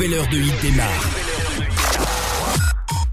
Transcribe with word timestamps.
nouvelle 0.00 0.18
heure 0.18 0.28
de 0.28 0.36
hit 0.38 0.62
démarre. 0.62 1.10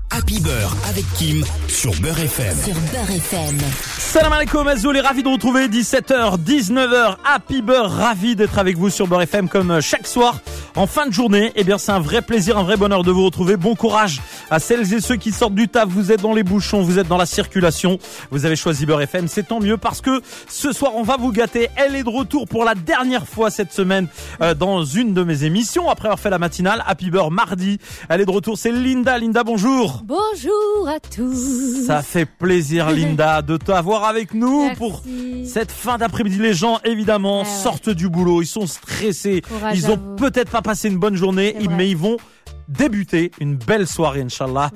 Happy 0.09 0.39
Beurre 0.39 0.73
avec 0.87 1.03
Kim 1.17 1.43
sur 1.67 1.91
Beurre 1.99 2.19
FM. 2.19 2.57
Sur 2.63 2.73
Beurre 2.73 3.11
FM. 3.11 3.57
Salam 3.97 4.31
alaikum, 4.31 4.65
Azoul 4.67 4.95
est 4.95 5.01
ravi 5.01 5.21
de 5.21 5.27
vous 5.27 5.33
retrouver 5.33 5.67
17h, 5.67 6.37
19h, 6.41 7.17
Happy 7.25 7.61
Beurre, 7.61 7.91
ravi 7.91 8.37
d'être 8.37 8.57
avec 8.57 8.77
vous 8.77 8.89
sur 8.89 9.05
Beurre 9.05 9.23
FM 9.23 9.49
comme 9.49 9.81
chaque 9.81 10.07
soir 10.07 10.39
en 10.77 10.87
fin 10.87 11.07
de 11.07 11.11
journée. 11.11 11.51
Eh 11.55 11.65
bien, 11.65 11.77
c'est 11.77 11.91
un 11.91 11.99
vrai 11.99 12.21
plaisir, 12.21 12.57
un 12.57 12.63
vrai 12.63 12.77
bonheur 12.77 13.03
de 13.03 13.11
vous 13.11 13.25
retrouver. 13.25 13.57
Bon 13.57 13.75
courage 13.75 14.21
à 14.49 14.59
celles 14.59 14.93
et 14.93 15.01
ceux 15.01 15.15
qui 15.15 15.31
sortent 15.31 15.55
du 15.55 15.67
taf. 15.67 15.87
Vous 15.89 16.11
êtes 16.11 16.21
dans 16.21 16.33
les 16.33 16.43
bouchons, 16.43 16.81
vous 16.81 16.99
êtes 16.99 17.07
dans 17.07 17.17
la 17.17 17.25
circulation. 17.25 17.97
Vous 18.31 18.45
avez 18.45 18.55
choisi 18.55 18.85
Beurre 18.85 19.01
FM, 19.01 19.27
c'est 19.27 19.47
tant 19.47 19.59
mieux 19.59 19.77
parce 19.77 20.01
que 20.01 20.21
ce 20.47 20.71
soir, 20.71 20.93
on 20.95 21.03
va 21.03 21.17
vous 21.17 21.31
gâter. 21.31 21.67
Elle 21.75 21.95
est 21.95 22.03
de 22.03 22.09
retour 22.09 22.47
pour 22.47 22.63
la 22.63 22.75
dernière 22.75 23.27
fois 23.27 23.49
cette 23.49 23.71
semaine 23.73 24.07
euh, 24.41 24.53
dans 24.53 24.83
une 24.85 25.13
de 25.13 25.23
mes 25.23 25.43
émissions 25.43 25.89
après 25.89 26.07
avoir 26.07 26.19
fait 26.19 26.29
la 26.29 26.39
matinale. 26.39 26.83
Happy 26.87 27.09
Beurre 27.09 27.31
mardi. 27.31 27.77
Elle 28.09 28.21
est 28.21 28.25
de 28.25 28.31
retour, 28.31 28.57
c'est 28.57 28.71
Linda. 28.71 29.17
Linda, 29.17 29.43
bonjour. 29.43 30.03
Bonjour 30.05 30.87
à 30.87 30.99
tous. 30.99 31.85
Ça 31.85 32.01
fait 32.01 32.25
plaisir, 32.25 32.89
Linda, 32.91 33.41
de 33.41 33.57
t'avoir 33.57 34.05
avec 34.05 34.33
nous 34.33 34.63
Merci. 34.65 34.77
pour 34.77 35.03
cette 35.45 35.71
fin 35.71 35.97
d'après-midi. 35.97 36.37
Les 36.39 36.53
gens, 36.53 36.79
évidemment, 36.83 37.43
Ah 37.45 37.49
ouais. 37.49 37.63
sortent 37.63 37.89
du 37.89 38.09
boulot. 38.09 38.41
Ils 38.41 38.47
sont 38.47 38.67
stressés. 38.67 39.41
Courage 39.41 39.77
ils 39.77 39.91
ont 39.91 39.97
peut-être 40.17 40.49
pas 40.51 40.61
passé 40.61 40.87
une 40.87 40.97
bonne 40.97 41.15
journée, 41.15 41.55
mais 41.69 41.89
ils 41.89 41.97
vont 41.97 42.17
débuter 42.67 43.31
une 43.39 43.55
belle 43.55 43.87
soirée, 43.87 44.21
Inch'Allah, 44.21 44.71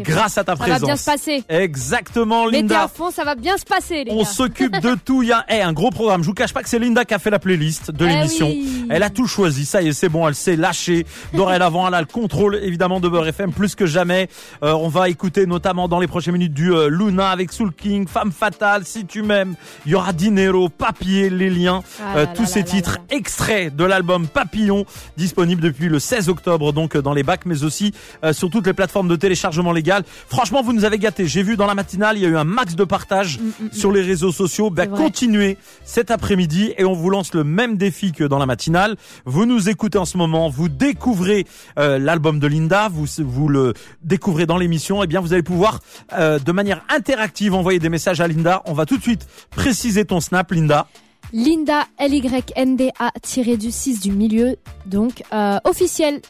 grâce 0.00 0.38
à 0.38 0.44
ta 0.44 0.52
Ça 0.56 0.62
présence. 0.62 0.80
va 0.80 0.86
bien 0.86 0.96
se 0.96 1.04
passer. 1.04 1.44
Exactement, 1.48 2.46
Mettez 2.46 2.56
Linda. 2.58 2.82
à 2.84 2.88
fond, 2.88 3.10
ça 3.10 3.24
va 3.24 3.34
bien 3.34 3.56
se 3.56 3.64
passer, 3.64 4.04
les 4.04 4.12
On 4.12 4.24
s'occupe 4.24 4.80
de 4.80 4.94
tout. 5.04 5.22
Il 5.22 5.28
y 5.28 5.32
a 5.32 5.44
eh, 5.48 5.60
un 5.60 5.72
gros 5.72 5.90
programme. 5.90 6.22
Je 6.22 6.28
vous 6.28 6.34
cache 6.34 6.52
pas 6.52 6.62
que 6.62 6.68
c'est 6.68 6.78
Linda 6.78 7.04
qui 7.04 7.14
a 7.14 7.18
fait 7.18 7.30
la 7.30 7.38
playlist 7.38 7.90
de 7.90 8.06
Eh 8.06 8.08
l'émission. 8.08 8.46
oui. 8.48 8.86
Elle 8.90 9.02
a 9.02 9.10
tout 9.10 9.26
choisi. 9.26 9.64
Ça 9.66 9.82
y 9.82 9.88
est, 9.88 9.92
c'est 9.92 10.08
bon. 10.08 10.26
Elle 10.28 10.34
s'est 10.34 10.56
lâchée. 10.56 11.06
Dorénavant, 11.32 11.86
elle 11.88 11.94
a 11.94 12.00
le 12.00 12.06
contrôle 12.06 12.56
évidemment 12.56 13.00
de 13.00 13.08
Beurre 13.08 13.28
FM 13.28 13.52
plus 13.52 13.74
que 13.74 13.86
jamais. 13.86 14.28
Euh, 14.62 14.72
on 14.72 14.88
va 14.88 15.08
écouter 15.08 15.46
notamment 15.46 15.88
dans 15.88 16.00
les 16.00 16.06
prochaines 16.06 16.32
minutes 16.34 16.54
du 16.54 16.72
euh, 16.72 16.88
Luna 16.88 17.30
avec 17.30 17.52
Soul 17.52 17.72
King, 17.72 18.06
Femme 18.08 18.32
Fatale, 18.32 18.84
Si 18.84 19.04
tu 19.06 19.22
m'aimes. 19.22 19.54
Il 19.86 19.92
y 19.92 19.94
aura 19.94 20.12
Dinero, 20.12 20.68
Papier, 20.68 21.30
Les 21.30 21.50
Liens. 21.50 21.82
Ah 22.00 22.16
Euh, 22.16 22.24
là 22.24 22.32
tous 22.34 22.42
là 22.42 22.48
ces 22.48 22.58
là 22.60 22.64
titres 22.66 22.98
extraits 23.10 23.74
de 23.74 23.84
l'album 23.84 24.26
Papillon 24.28 24.84
disponible 25.16 25.60
depuis 25.62 25.88
le 25.88 25.98
16 25.98 26.28
octobre 26.28 26.72
donc 26.72 26.96
euh, 26.96 27.02
dans 27.02 27.12
les 27.12 27.22
mais 27.44 27.64
aussi 27.64 27.92
euh, 28.24 28.32
sur 28.32 28.48
toutes 28.48 28.66
les 28.66 28.72
plateformes 28.72 29.08
de 29.08 29.16
téléchargement 29.16 29.72
légal. 29.72 30.04
Franchement, 30.28 30.62
vous 30.62 30.72
nous 30.72 30.84
avez 30.84 30.98
gâtés. 30.98 31.26
J'ai 31.26 31.42
vu 31.42 31.56
dans 31.56 31.66
la 31.66 31.74
matinale, 31.74 32.16
il 32.16 32.22
y 32.22 32.26
a 32.26 32.28
eu 32.28 32.36
un 32.36 32.44
max 32.44 32.74
de 32.74 32.84
partage 32.84 33.38
sur 33.72 33.92
les 33.92 34.02
réseaux 34.02 34.32
sociaux. 34.32 34.70
Ben, 34.70 34.84
Mm, 34.86 34.96
continuez 34.96 35.58
cet 35.84 36.10
après-midi 36.10 36.72
et 36.78 36.84
on 36.84 36.92
vous 36.92 37.10
lance 37.10 37.34
le 37.34 37.44
même 37.44 37.76
défi 37.76 38.12
que 38.12 38.24
dans 38.24 38.38
la 38.38 38.46
matinale. 38.46 38.96
Vous 39.24 39.46
nous 39.46 39.68
écoutez 39.68 39.98
en 39.98 40.04
ce 40.04 40.16
moment, 40.16 40.48
vous 40.48 40.68
découvrez 40.68 41.46
euh, 41.78 41.98
l'album 41.98 42.38
de 42.38 42.46
Linda, 42.46 42.88
vous 42.88 43.06
vous 43.18 43.48
le 43.48 43.74
découvrez 44.02 44.46
dans 44.46 44.56
l'émission. 44.56 45.02
Et 45.02 45.06
bien, 45.06 45.20
vous 45.20 45.32
allez 45.32 45.42
pouvoir 45.42 45.80
euh, 46.12 46.38
de 46.38 46.52
manière 46.52 46.82
interactive 46.88 47.54
envoyer 47.54 47.78
des 47.78 47.88
messages 47.88 48.20
à 48.20 48.28
Linda. 48.28 48.62
On 48.66 48.72
va 48.72 48.86
tout 48.86 48.96
de 48.96 49.02
suite 49.02 49.26
préciser 49.50 50.04
ton 50.04 50.20
snap, 50.20 50.50
Linda. 50.52 50.86
Linda 51.34 51.86
L-Y-N-D-A 51.98 53.10
tiré 53.20 53.56
du 53.56 53.72
6 53.72 54.00
du 54.00 54.12
milieu. 54.12 54.54
Donc, 54.86 55.22
euh, 55.32 55.58
officiel. 55.64 56.20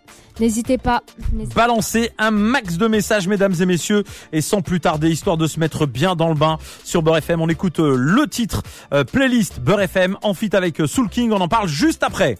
N'hésitez 0.40 0.78
pas. 0.78 1.02
N'hésitez- 1.32 1.54
balancer 1.54 2.10
un 2.18 2.30
max 2.30 2.78
de 2.78 2.88
messages, 2.88 3.28
mesdames 3.28 3.54
et 3.60 3.66
messieurs, 3.66 4.02
et 4.32 4.40
sans 4.40 4.62
plus 4.62 4.80
tarder, 4.80 5.10
histoire 5.10 5.36
de 5.36 5.46
se 5.46 5.60
mettre 5.60 5.84
bien 5.86 6.16
dans 6.16 6.28
le 6.28 6.34
bain 6.34 6.58
sur 6.84 7.02
Beurre 7.02 7.18
FM, 7.18 7.40
on 7.42 7.48
écoute 7.48 7.78
euh, 7.80 7.94
le 7.96 8.26
titre 8.26 8.62
euh, 8.94 9.04
playlist 9.04 9.60
Beurre 9.60 9.82
FM 9.82 10.16
en 10.22 10.32
fit 10.34 10.50
avec 10.56 10.78
Soul 10.86 11.08
King, 11.10 11.30
on 11.32 11.40
en 11.40 11.48
parle 11.48 11.68
juste 11.68 12.02
après. 12.02 12.38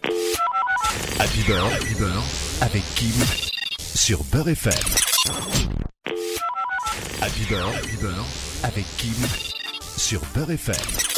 Happy 1.21 1.43
Beurre, 1.47 1.67
Happy 1.73 1.95
Beurre 1.95 2.23
avec 2.63 2.83
Kim 2.97 3.13
sur 3.79 4.25
Beurre 4.25 4.49
FM. 4.49 4.73
Happy 7.21 7.45
Beurre, 7.49 7.69
Happy 7.77 7.97
Beurre 8.01 8.25
avec 8.65 8.85
Kim 8.97 9.13
sur 9.97 10.21
Beurre 10.35 10.51
FM. 10.51 10.75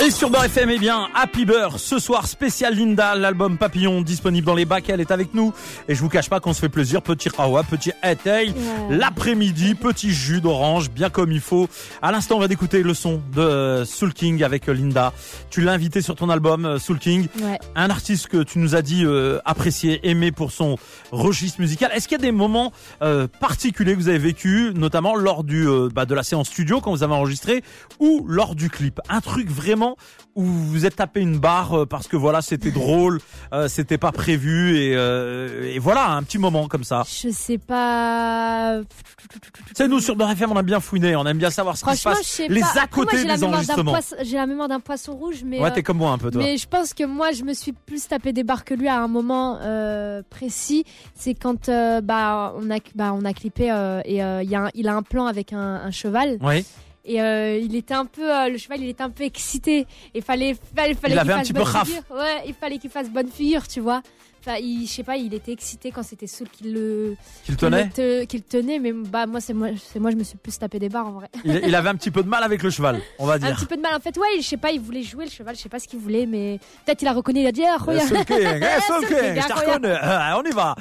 Et 0.06 0.10
sur 0.10 0.28
Beurre 0.31 0.44
FM, 0.44 0.70
eh 0.70 0.78
bien, 0.78 1.09
Happy 1.14 1.44
Beurre, 1.47 1.81
ce 1.81 1.98
soir 1.98 2.26
spécial 2.26 2.75
Linda, 2.75 3.14
l'album 3.14 3.56
Papillon 3.56 4.03
disponible 4.03 4.47
dans 4.47 4.54
les 4.54 4.64
bacs, 4.66 4.88
elle 4.91 5.00
est 5.00 5.10
avec 5.10 5.32
nous, 5.34 5.53
et 5.88 5.94
je 5.94 6.00
vous 6.00 6.09
cache 6.10 6.28
pas 6.28 6.41
qu'on 6.41 6.53
se 6.53 6.60
fait 6.60 6.69
plaisir, 6.69 7.00
petit 7.03 7.28
rawa, 7.31 7.62
petit 7.64 7.92
Ouais. 8.04 8.47
l'après-midi, 8.91 9.75
petit 9.75 10.12
jus 10.12 10.41
d'orange, 10.41 10.91
bien 10.91 11.09
comme 11.10 11.32
il 11.32 11.41
faut. 11.41 11.69
À 12.03 12.12
l'instant, 12.12 12.37
on 12.37 12.41
va 12.41 12.48
d'écouter 12.48 12.82
le 12.82 12.92
son 12.94 13.20
de 13.34 13.82
Soul 13.87 14.12
King 14.12 14.42
avec 14.44 14.66
Linda. 14.66 15.12
Tu 15.50 15.62
l'as 15.62 15.72
invité 15.72 16.03
sur 16.03 16.14
ton 16.14 16.28
album, 16.28 16.64
euh, 16.66 16.78
Soul 16.78 16.98
King. 16.98 17.26
Ouais. 17.43 17.58
un 17.75 17.91
artiste 17.91 18.28
que 18.28 18.43
tu 18.43 18.58
nous 18.58 18.75
as 18.76 18.82
dit 18.82 19.04
euh, 19.04 19.38
apprécier, 19.44 20.06
aimer 20.08 20.32
pour 20.32 20.53
son 20.53 20.76
registre 21.12 21.60
musical. 21.60 21.91
Est-ce 21.94 22.06
qu'il 22.08 22.19
y 22.19 22.20
a 22.20 22.25
des 22.25 22.32
moments 22.32 22.72
euh, 23.03 23.26
particuliers 23.41 23.93
que 23.94 23.98
vous 23.98 24.08
avez 24.08 24.19
vécu, 24.19 24.72
notamment 24.75 25.16
lors 25.16 25.43
du 25.44 25.66
euh, 25.66 25.88
bah, 25.93 26.04
de 26.04 26.14
la 26.14 26.22
séance 26.22 26.48
studio 26.48 26.81
quand 26.81 26.91
vous 26.91 27.03
avez 27.03 27.14
enregistré, 27.14 27.62
ou 27.98 28.25
lors 28.28 28.54
du 28.54 28.66
clip 28.71 29.00
Un 29.09 29.21
truc 29.21 29.49
vraiment 29.50 29.97
où 30.34 30.43
vous 30.44 30.84
êtes 30.87 30.97
tapé 30.97 31.21
une 31.21 31.38
barre 31.38 31.72
euh, 31.81 31.87
parce 31.87 32.09
que 32.09 32.16
voilà 32.16 32.43
c'était 32.43 32.71
drôle, 32.72 33.21
euh, 33.53 33.69
c'était 33.69 33.99
pas 33.99 34.12
prévu 34.12 34.77
et, 34.78 34.94
euh, 34.97 35.72
et 35.72 35.78
voilà 35.78 36.10
un 36.10 36.22
petit 36.22 36.38
moment 36.38 36.69
comme 36.69 36.84
ça. 36.84 37.05
Je 37.09 37.31
sais 37.31 37.59
pas. 37.59 38.81
Sais 39.75 39.88
nous 39.88 40.00
sur 40.00 40.16
Beurre 40.16 40.31
FM 40.32 40.53
on 40.53 40.59
aime 40.60 40.66
bien 40.66 40.81
fouiner, 40.81 41.16
on 41.16 41.25
aime 41.26 41.38
bien 41.38 41.50
savoir 41.50 41.76
ce 41.76 41.84
qui 41.84 41.97
se 41.97 42.05
passe, 42.05 42.41
les 42.49 42.60
pas. 42.60 42.81
à 42.82 42.87
côté 42.87 43.25
des 43.25 43.44
enregistrements. 43.44 43.99
J'ai 44.22 44.37
la 44.37 44.47
mémoire 44.47 44.69
d'un 44.69 44.81
poisson 44.81 45.15
rouge, 45.15 45.43
mais. 45.44 45.60
Ouais 45.60 45.72
t'es 45.72 45.82
comme 45.82 45.99
moi 45.99 46.10
un 46.12 46.19
peu 46.19 46.31
toi. 46.31 46.43
Mais 46.43 46.56
je 46.56 46.66
pense 46.69 46.94
que 46.94 47.05
moi, 47.05 47.32
je 47.32 47.43
me 47.44 47.55
suis 47.55 47.72
plus 47.72 48.06
tapé 48.09 48.32
des 48.32 48.44
barres 48.44 48.65
que 48.65 48.75
lui 48.75 48.88
à 48.88 49.00
un 49.00 49.09
moment 49.09 49.59
euh, 49.62 50.22
précis. 50.28 50.84
C'est 51.15 51.34
quand 51.34 51.71
bah 52.03 52.55
on 52.59 52.71
a 52.71 52.78
bah 52.94 53.12
on 53.15 53.25
a 53.25 53.32
clippé 53.32 53.65
et 54.05 54.16
il 54.16 54.21
a 54.21 54.65
un- 54.65 54.71
il 54.75 54.88
a 54.88 54.94
un 54.94 55.03
plan 55.03 55.26
avec 55.26 55.53
un, 55.53 55.59
un 55.59 55.91
cheval 55.91 56.38
Oui. 56.43 56.65
Et 57.06 57.21
euh, 57.22 57.56
il 57.59 57.75
était 57.77 57.94
un 57.94 58.05
peu 58.06 58.31
euh, 58.34 58.49
le 58.49 58.59
cheval 58.59 58.81
il 58.83 58.89
était 58.89 59.03
un 59.03 59.11
peu 59.11 59.25
excité. 59.25 59.87
Il 60.15 60.22
fallait 60.22 60.55
fallait 60.75 60.94
fallait 60.94 61.15
Il 61.15 61.21
qu'il 61.21 61.31
un 61.31 61.37
fasse 61.37 61.43
petit 61.49 61.53
bonne 61.53 61.67
figure. 61.67 62.03
Ouais, 62.11 62.43
il 62.47 62.55
fallait 62.55 62.78
qu'il 62.78 62.91
fasse 62.91 63.09
bonne 63.11 63.31
figure, 63.31 63.67
tu 63.69 63.81
vois. 63.81 64.03
Enfin, 64.49 64.59
il, 64.61 64.87
je 64.87 64.93
sais 64.93 65.03
pas, 65.03 65.17
il 65.17 65.34
était 65.34 65.50
excité 65.50 65.91
quand 65.91 66.05
c'était 66.05 66.28
Soul 66.28 66.49
qui 66.49 66.71
le 66.71 67.17
Qu'il 67.44 67.55
le 67.55 67.59
tenait. 67.59 67.89
te- 67.89 68.25
tenait, 68.39 68.78
mais 68.78 68.93
bah 68.93 69.27
moi 69.27 69.41
c'est 69.41 69.53
moi 69.55 69.71
c'est 69.77 69.99
moi 69.99 70.12
je 70.12 70.17
me 70.17 70.22
suis 70.22 70.39
plus 70.39 70.56
tapé 70.56 70.78
des 70.78 70.89
barres 70.89 71.09
en 71.09 71.12
vrai. 71.12 71.28
Il, 71.44 71.62
il 71.67 71.75
avait 71.75 71.89
un 71.89 71.97
petit 71.97 72.12
peu 72.12 72.22
de 72.22 72.28
mal 72.28 72.44
avec 72.44 72.62
le 72.62 72.71
cheval, 72.71 73.00
on 73.19 73.27
va 73.27 73.34
Un 73.34 73.38
dire. 73.38 73.56
petit 73.56 73.67
peu 73.67 73.77
de 73.77 73.83
mal 73.83 73.97
en 73.97 73.99
fait. 73.99 74.17
Ouais, 74.17 74.28
je 74.38 74.43
sais 74.47 74.56
pas, 74.56 74.71
il 74.71 74.81
voulait 74.81 75.03
jouer 75.03 75.25
le 75.25 75.31
cheval, 75.33 75.56
je 75.56 75.62
sais 75.62 75.69
pas 75.69 75.81
ce 75.81 75.88
qu'il 75.88 75.99
voulait, 75.99 76.27
mais 76.27 76.61
peut-être 76.84 77.03
il 77.03 77.09
a 77.09 77.12
reconnu, 77.12 77.41
il 77.41 77.47
a 77.49 77.50
dit 77.50 77.65
ah, 77.65 77.77
Eh. 77.91 78.00
Soul 78.06 78.25
King, 78.25 78.37
eh, 78.41 78.81
Soul 78.87 79.06
King, 79.09 79.43
je 79.43 79.49
te 79.49 79.53
reconnais. 79.53 79.97
Ah, 80.00 80.38
on 80.41 80.49
y 80.49 80.53
va. 80.53 80.77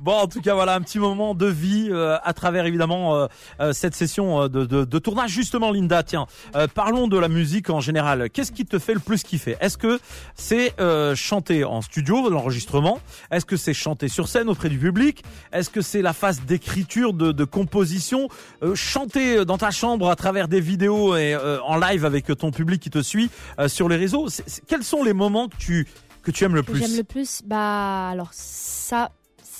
Bon, 0.00 0.12
en 0.14 0.26
tout 0.26 0.40
cas, 0.40 0.54
voilà 0.54 0.74
un 0.74 0.80
petit 0.80 0.98
moment 0.98 1.34
de 1.34 1.44
vie 1.46 1.88
euh, 1.90 2.16
à 2.24 2.32
travers 2.32 2.64
évidemment 2.64 3.14
euh, 3.16 3.26
euh, 3.60 3.72
cette 3.74 3.94
session 3.94 4.42
euh, 4.42 4.48
de, 4.48 4.64
de, 4.64 4.84
de 4.84 4.98
tournage. 4.98 5.30
Justement, 5.30 5.70
Linda, 5.70 6.02
tiens, 6.02 6.26
euh, 6.56 6.66
parlons 6.66 7.06
de 7.06 7.18
la 7.18 7.28
musique 7.28 7.68
en 7.68 7.80
général. 7.80 8.30
Qu'est-ce 8.30 8.50
qui 8.50 8.64
te 8.64 8.78
fait 8.78 8.94
le 8.94 9.00
plus 9.00 9.22
kiffer? 9.22 9.56
Est-ce 9.60 9.76
que 9.76 10.00
c'est 10.34 10.72
euh, 10.80 11.14
chanter 11.14 11.64
en 11.64 11.82
studio, 11.82 12.30
l'enregistrement? 12.30 12.98
Est-ce 13.30 13.44
que 13.44 13.56
c'est 13.58 13.74
chanter 13.74 14.08
sur 14.08 14.26
scène 14.28 14.48
auprès 14.48 14.70
du 14.70 14.78
public? 14.78 15.22
Est-ce 15.52 15.68
que 15.68 15.82
c'est 15.82 16.00
la 16.02 16.14
phase 16.14 16.40
d'écriture, 16.46 17.12
de, 17.12 17.32
de 17.32 17.44
composition? 17.44 18.28
Euh, 18.62 18.74
Chanter 18.74 19.44
dans 19.44 19.58
ta 19.58 19.70
chambre 19.70 20.08
à 20.08 20.16
travers 20.16 20.48
des 20.48 20.60
vidéos 20.62 21.14
et 21.16 21.34
euh, 21.34 21.60
en 21.62 21.76
live 21.76 22.06
avec 22.06 22.24
ton 22.38 22.50
public 22.52 22.80
qui 22.80 22.88
te 22.90 23.02
suit 23.02 23.30
euh, 23.58 23.68
sur 23.68 23.88
les 23.88 23.96
réseaux 23.96 24.28
Quels 24.66 24.82
sont 24.84 25.04
les 25.04 25.12
moments 25.12 25.48
que 25.48 25.56
tu 25.58 25.86
que 26.22 26.30
tu 26.30 26.44
aimes 26.44 26.54
le 26.54 26.62
que 26.62 26.72
plus? 26.72 26.80
j'aime 26.80 26.96
le 26.96 27.04
plus? 27.04 27.42
Bah 27.44 28.08
alors 28.08 28.28
ça 28.32 29.10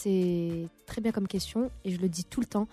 c'est 0.02 0.68
très 0.86 1.00
bien 1.00 1.12
comme 1.12 1.28
question 1.28 1.70
et 1.84 1.90
je 1.92 1.98
le 2.00 2.08
dis 2.08 2.24
tout 2.24 2.40
le 2.40 2.46
temps. 2.46 2.68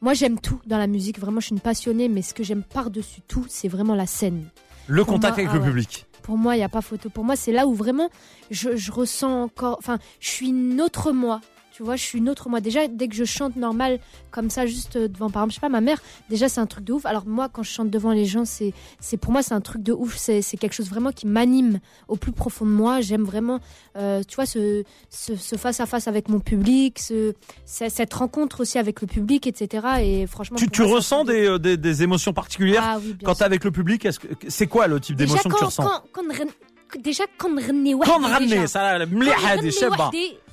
Moi 0.00 0.14
j'aime 0.14 0.38
tout 0.40 0.60
dans 0.66 0.78
la 0.78 0.86
musique, 0.86 1.18
vraiment 1.18 1.40
je 1.40 1.46
suis 1.46 1.54
une 1.54 1.60
passionnée, 1.60 2.08
mais 2.08 2.22
ce 2.22 2.34
que 2.34 2.42
j'aime 2.44 2.62
par-dessus 2.62 3.20
tout 3.26 3.44
c'est 3.48 3.68
vraiment 3.68 3.94
la 3.94 4.06
scène. 4.06 4.48
Le 4.86 5.04
Pour 5.04 5.14
contact 5.14 5.36
moi, 5.36 5.44
avec 5.44 5.48
ah 5.50 5.54
le 5.54 5.60
ouais. 5.60 5.66
public. 5.68 6.06
Pour 6.22 6.38
moi 6.38 6.54
il 6.54 6.58
n'y 6.58 6.64
a 6.64 6.68
pas 6.68 6.80
photo. 6.82 7.10
Pour 7.10 7.24
moi 7.24 7.36
c'est 7.36 7.52
là 7.52 7.66
où 7.66 7.74
vraiment 7.74 8.10
je, 8.50 8.76
je 8.76 8.92
ressens 8.92 9.42
encore, 9.42 9.76
enfin 9.78 9.98
je 10.20 10.28
suis 10.28 10.48
une 10.48 10.80
autre 10.80 11.12
moi. 11.12 11.40
Tu 11.77 11.81
vois, 11.81 11.95
je 11.95 12.03
suis 12.03 12.19
une 12.19 12.29
autre 12.29 12.49
moi. 12.49 12.61
Déjà, 12.61 12.87
dès 12.87 13.07
que 13.07 13.15
je 13.15 13.23
chante 13.23 13.55
normal, 13.55 13.99
comme 14.29 14.51
ça, 14.51 14.67
juste 14.67 14.95
euh, 14.95 15.07
devant, 15.07 15.31
par 15.31 15.41
exemple, 15.41 15.49
je 15.53 15.55
sais 15.55 15.61
pas, 15.61 15.69
ma 15.69 15.81
mère, 15.81 15.99
déjà, 16.29 16.47
c'est 16.47 16.61
un 16.61 16.67
truc 16.67 16.83
de 16.85 16.93
ouf. 16.93 17.03
Alors, 17.07 17.25
moi, 17.25 17.49
quand 17.51 17.63
je 17.63 17.71
chante 17.71 17.89
devant 17.89 18.11
les 18.11 18.25
gens, 18.25 18.45
c'est, 18.45 18.73
c'est 18.99 19.17
pour 19.17 19.31
moi, 19.31 19.41
c'est 19.41 19.55
un 19.55 19.59
truc 19.61 19.81
de 19.81 19.91
ouf. 19.91 20.15
C'est, 20.15 20.43
c'est 20.43 20.55
quelque 20.57 20.73
chose 20.73 20.87
vraiment 20.87 21.11
qui 21.11 21.25
m'anime 21.25 21.79
au 22.07 22.15
plus 22.15 22.31
profond 22.31 22.65
de 22.65 22.69
moi. 22.69 23.01
J'aime 23.01 23.23
vraiment, 23.23 23.59
euh, 23.97 24.21
tu 24.27 24.35
vois, 24.35 24.45
ce, 24.45 24.83
ce, 25.09 25.35
ce 25.35 25.55
face 25.55 25.79
à 25.79 25.87
face 25.87 26.07
avec 26.07 26.29
mon 26.29 26.39
public, 26.39 26.99
ce, 26.99 27.33
ce- 27.65 27.89
cette 27.89 28.13
rencontre 28.13 28.59
aussi 28.61 28.77
avec 28.77 29.01
le 29.01 29.07
public, 29.07 29.47
etc. 29.47 29.87
Et 30.01 30.27
franchement, 30.27 30.57
Tu, 30.57 30.65
pour 30.67 30.73
tu 30.75 30.81
moi, 30.81 30.89
c'est 30.89 30.93
un 30.93 30.97
ressens 30.97 31.25
truc 31.25 31.35
de- 31.37 31.41
des, 31.41 31.47
euh, 31.47 31.57
des, 31.57 31.77
des 31.77 32.03
émotions 32.03 32.33
particulières 32.33 32.83
Ah 32.85 32.97
oui, 32.99 33.13
bien 33.13 33.25
quand 33.25 33.31
t'es 33.33 33.37
sûr. 33.37 33.45
avec 33.47 33.63
le 33.63 33.71
public 33.71 34.05
est-ce 34.05 34.19
que- 34.19 34.27
C'est 34.47 34.67
quoi 34.67 34.85
le 34.85 34.99
type 34.99 35.15
Déjà, 35.15 35.29
d'émotion 35.29 35.49
que 35.49 35.55
tu 35.55 35.59
quand- 35.59 35.65
ressens 35.65 35.83
quand- 35.83 36.03
quand 36.13 36.23
نغن- 36.27 37.01
déjà 37.01 37.23
quand 37.39 37.49
نغني 37.49 37.93
كون 38.05 38.23
وحدي 38.25 38.45
غني 38.45 38.61
déjà. 38.61 38.67
سا 38.67 39.05
quand 39.05 39.07
مليحه 39.13 39.53
هذه 39.53 39.57
نغني 39.57 39.71
شابه 39.71 40.03
وحدي 40.05 40.27
déjà 40.29 40.46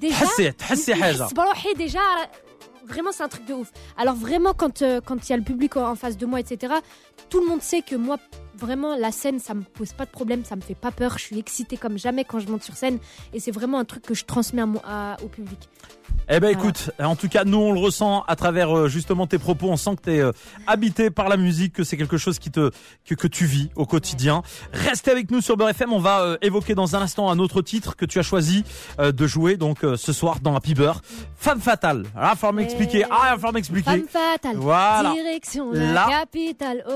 تحسي 0.00 0.52
تحسي 0.52 0.94
حاجه 0.94 1.22
نحس 1.22 1.32
بروحي 1.32 1.74
déjà 1.74 2.00
vraiment 2.92 3.12
c'est 3.16 3.22
un 3.22 3.28
truc 3.28 3.44
de 3.46 3.54
ouf 3.54 3.70
alors 3.96 4.14
vraiment 4.26 4.54
quand 4.62 4.82
euh, 4.82 5.00
quand 5.08 5.18
il 5.28 5.30
y 5.30 5.34
a 5.34 5.36
le 5.36 5.44
public 5.52 5.76
en 5.76 5.94
face 6.02 6.16
de 6.22 6.26
moi 6.26 6.38
etc 6.44 6.74
tout 7.30 7.40
le 7.42 7.46
monde 7.50 7.62
sait 7.62 7.82
que 7.90 7.96
moi 7.96 8.16
vraiment 8.64 8.92
la 9.06 9.10
scène, 9.20 9.38
ça 9.48 9.54
me 9.54 9.62
pose 9.78 9.92
pas 10.00 10.04
de 10.04 10.10
problème, 10.18 10.40
ça 10.44 10.54
me 10.60 10.60
fait 10.60 10.80
pas 10.86 10.92
peur. 11.00 11.10
Je 11.18 11.24
suis 11.28 11.38
excitée 11.44 11.76
comme 11.82 11.96
jamais 12.06 12.24
quand 12.28 12.38
je 12.44 12.48
monte 12.52 12.62
sur 12.68 12.76
scène, 12.82 12.98
et 13.34 13.38
c'est 13.40 13.50
vraiment 13.58 13.78
un 13.80 13.86
truc 13.92 14.02
que 14.10 14.14
je 14.20 14.24
transmets 14.32 14.62
à 14.62 14.66
mon- 14.72 14.84
à- 14.96 15.16
au 15.24 15.28
public. 15.38 15.62
Eh 16.29 16.39
ben 16.39 16.39
Voilà. 16.39 16.51
écoute, 16.51 16.91
en 17.01 17.15
tout 17.15 17.29
cas 17.29 17.43
nous 17.45 17.57
on 17.57 17.71
le 17.71 17.79
ressent 17.79 18.23
à 18.27 18.35
travers 18.35 18.75
euh, 18.77 18.87
justement 18.89 19.27
tes 19.27 19.37
propos, 19.37 19.67
on 19.69 19.77
sent 19.77 19.91
que 19.95 20.01
tu 20.03 20.17
es 20.17 20.23
habité 20.67 21.09
par 21.09 21.29
la 21.29 21.37
musique, 21.37 21.71
que 21.73 21.83
c'est 21.85 21.95
quelque 21.95 22.17
chose 22.17 22.37
qui 22.37 22.51
te 22.51 22.71
que, 23.05 23.15
que 23.15 23.27
tu 23.27 23.45
vis 23.45 23.69
au 23.75 23.85
quotidien. 23.85 24.41
Restez 24.73 25.11
avec 25.11 25.31
nous 25.31 25.39
sur 25.39 25.55
Beurre 25.55 25.69
FM, 25.69 25.93
on 25.93 25.99
va 25.99 26.19
euh, 26.21 26.37
évoquer 26.41 26.75
dans 26.75 26.95
un 26.97 27.01
instant 27.01 27.29
un 27.29 27.39
autre 27.39 27.61
titre 27.61 27.95
que 27.95 28.05
tu 28.05 28.19
as 28.19 28.23
choisi 28.23 28.65
euh, 28.99 29.13
de 29.13 29.25
jouer 29.25 29.55
donc 29.55 29.83
euh, 29.85 29.95
ce 29.95 30.11
soir 30.11 30.39
dans 30.41 30.53
Happy 30.55 30.73
Beurre, 30.73 31.01
Femme 31.37 31.61
fatale. 31.61 32.03
Ah, 32.15 32.35
faut 32.35 32.51
m'expliquer. 32.51 33.05
Ah, 33.09 33.35
faut 33.39 33.51
m'expliquer. 33.53 33.89
Femme 33.89 34.07
fatale, 34.09 34.57
Voilà. 34.57 35.13
direction 35.13 35.71
la 35.71 35.93
Là. 35.93 36.07
capitale. 36.09 36.83
Oh. 36.89 36.93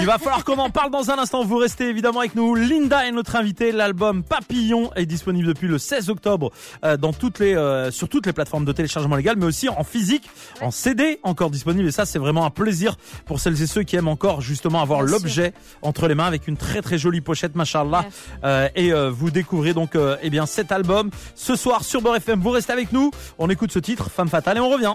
Il 0.00 0.06
va 0.06 0.18
falloir 0.18 0.44
qu'on 0.44 0.58
en 0.58 0.70
parle 0.70 0.90
dans 0.90 1.10
un 1.10 1.18
instant. 1.18 1.44
Vous 1.44 1.56
restez 1.58 1.88
évidemment 1.88 2.20
avec 2.20 2.34
nous. 2.34 2.54
Linda 2.56 3.06
est 3.06 3.12
notre 3.12 3.36
invitée. 3.36 3.70
L'album 3.70 4.24
Papillon 4.24 4.90
est 4.96 5.06
disponible 5.06 5.46
depuis 5.46 5.68
le 5.68 5.78
16 5.78 6.10
octobre 6.10 6.50
euh, 6.84 6.96
dans 6.96 7.12
toutes 7.12 7.38
les, 7.38 7.54
euh, 7.54 7.90
sur 7.92 8.08
toutes 8.08 8.26
les 8.26 8.32
plateformes 8.32 8.39
de 8.44 8.72
téléchargement 8.72 9.16
légal, 9.16 9.36
mais 9.36 9.46
aussi 9.46 9.68
en 9.68 9.84
physique, 9.84 10.28
en 10.60 10.70
CD 10.70 11.20
encore 11.22 11.50
disponible. 11.50 11.88
Et 11.88 11.92
ça, 11.92 12.06
c'est 12.06 12.18
vraiment 12.18 12.44
un 12.44 12.50
plaisir 12.50 12.96
pour 13.26 13.40
celles 13.40 13.60
et 13.62 13.66
ceux 13.66 13.82
qui 13.82 13.96
aiment 13.96 14.08
encore 14.08 14.40
justement 14.40 14.80
avoir 14.80 15.02
l'objet 15.02 15.52
entre 15.82 16.08
les 16.08 16.14
mains 16.14 16.26
avec 16.26 16.48
une 16.48 16.56
très 16.56 16.82
très 16.82 16.98
jolie 16.98 17.20
pochette, 17.20 17.54
machallah. 17.54 18.06
Euh, 18.44 18.68
et 18.74 18.92
euh, 18.92 19.10
vous 19.10 19.30
découvrez 19.30 19.74
donc 19.74 19.94
euh, 19.94 20.16
eh 20.22 20.30
bien 20.30 20.46
cet 20.46 20.72
album 20.72 21.10
ce 21.34 21.56
soir 21.56 21.84
sur 21.84 22.00
Beurre 22.00 22.16
FM. 22.16 22.40
Vous 22.40 22.50
restez 22.50 22.72
avec 22.72 22.92
nous. 22.92 23.10
On 23.38 23.50
écoute 23.50 23.72
ce 23.72 23.78
titre, 23.78 24.10
Femme 24.10 24.28
fatale, 24.28 24.56
et 24.58 24.60
on 24.60 24.70
revient. 24.70 24.94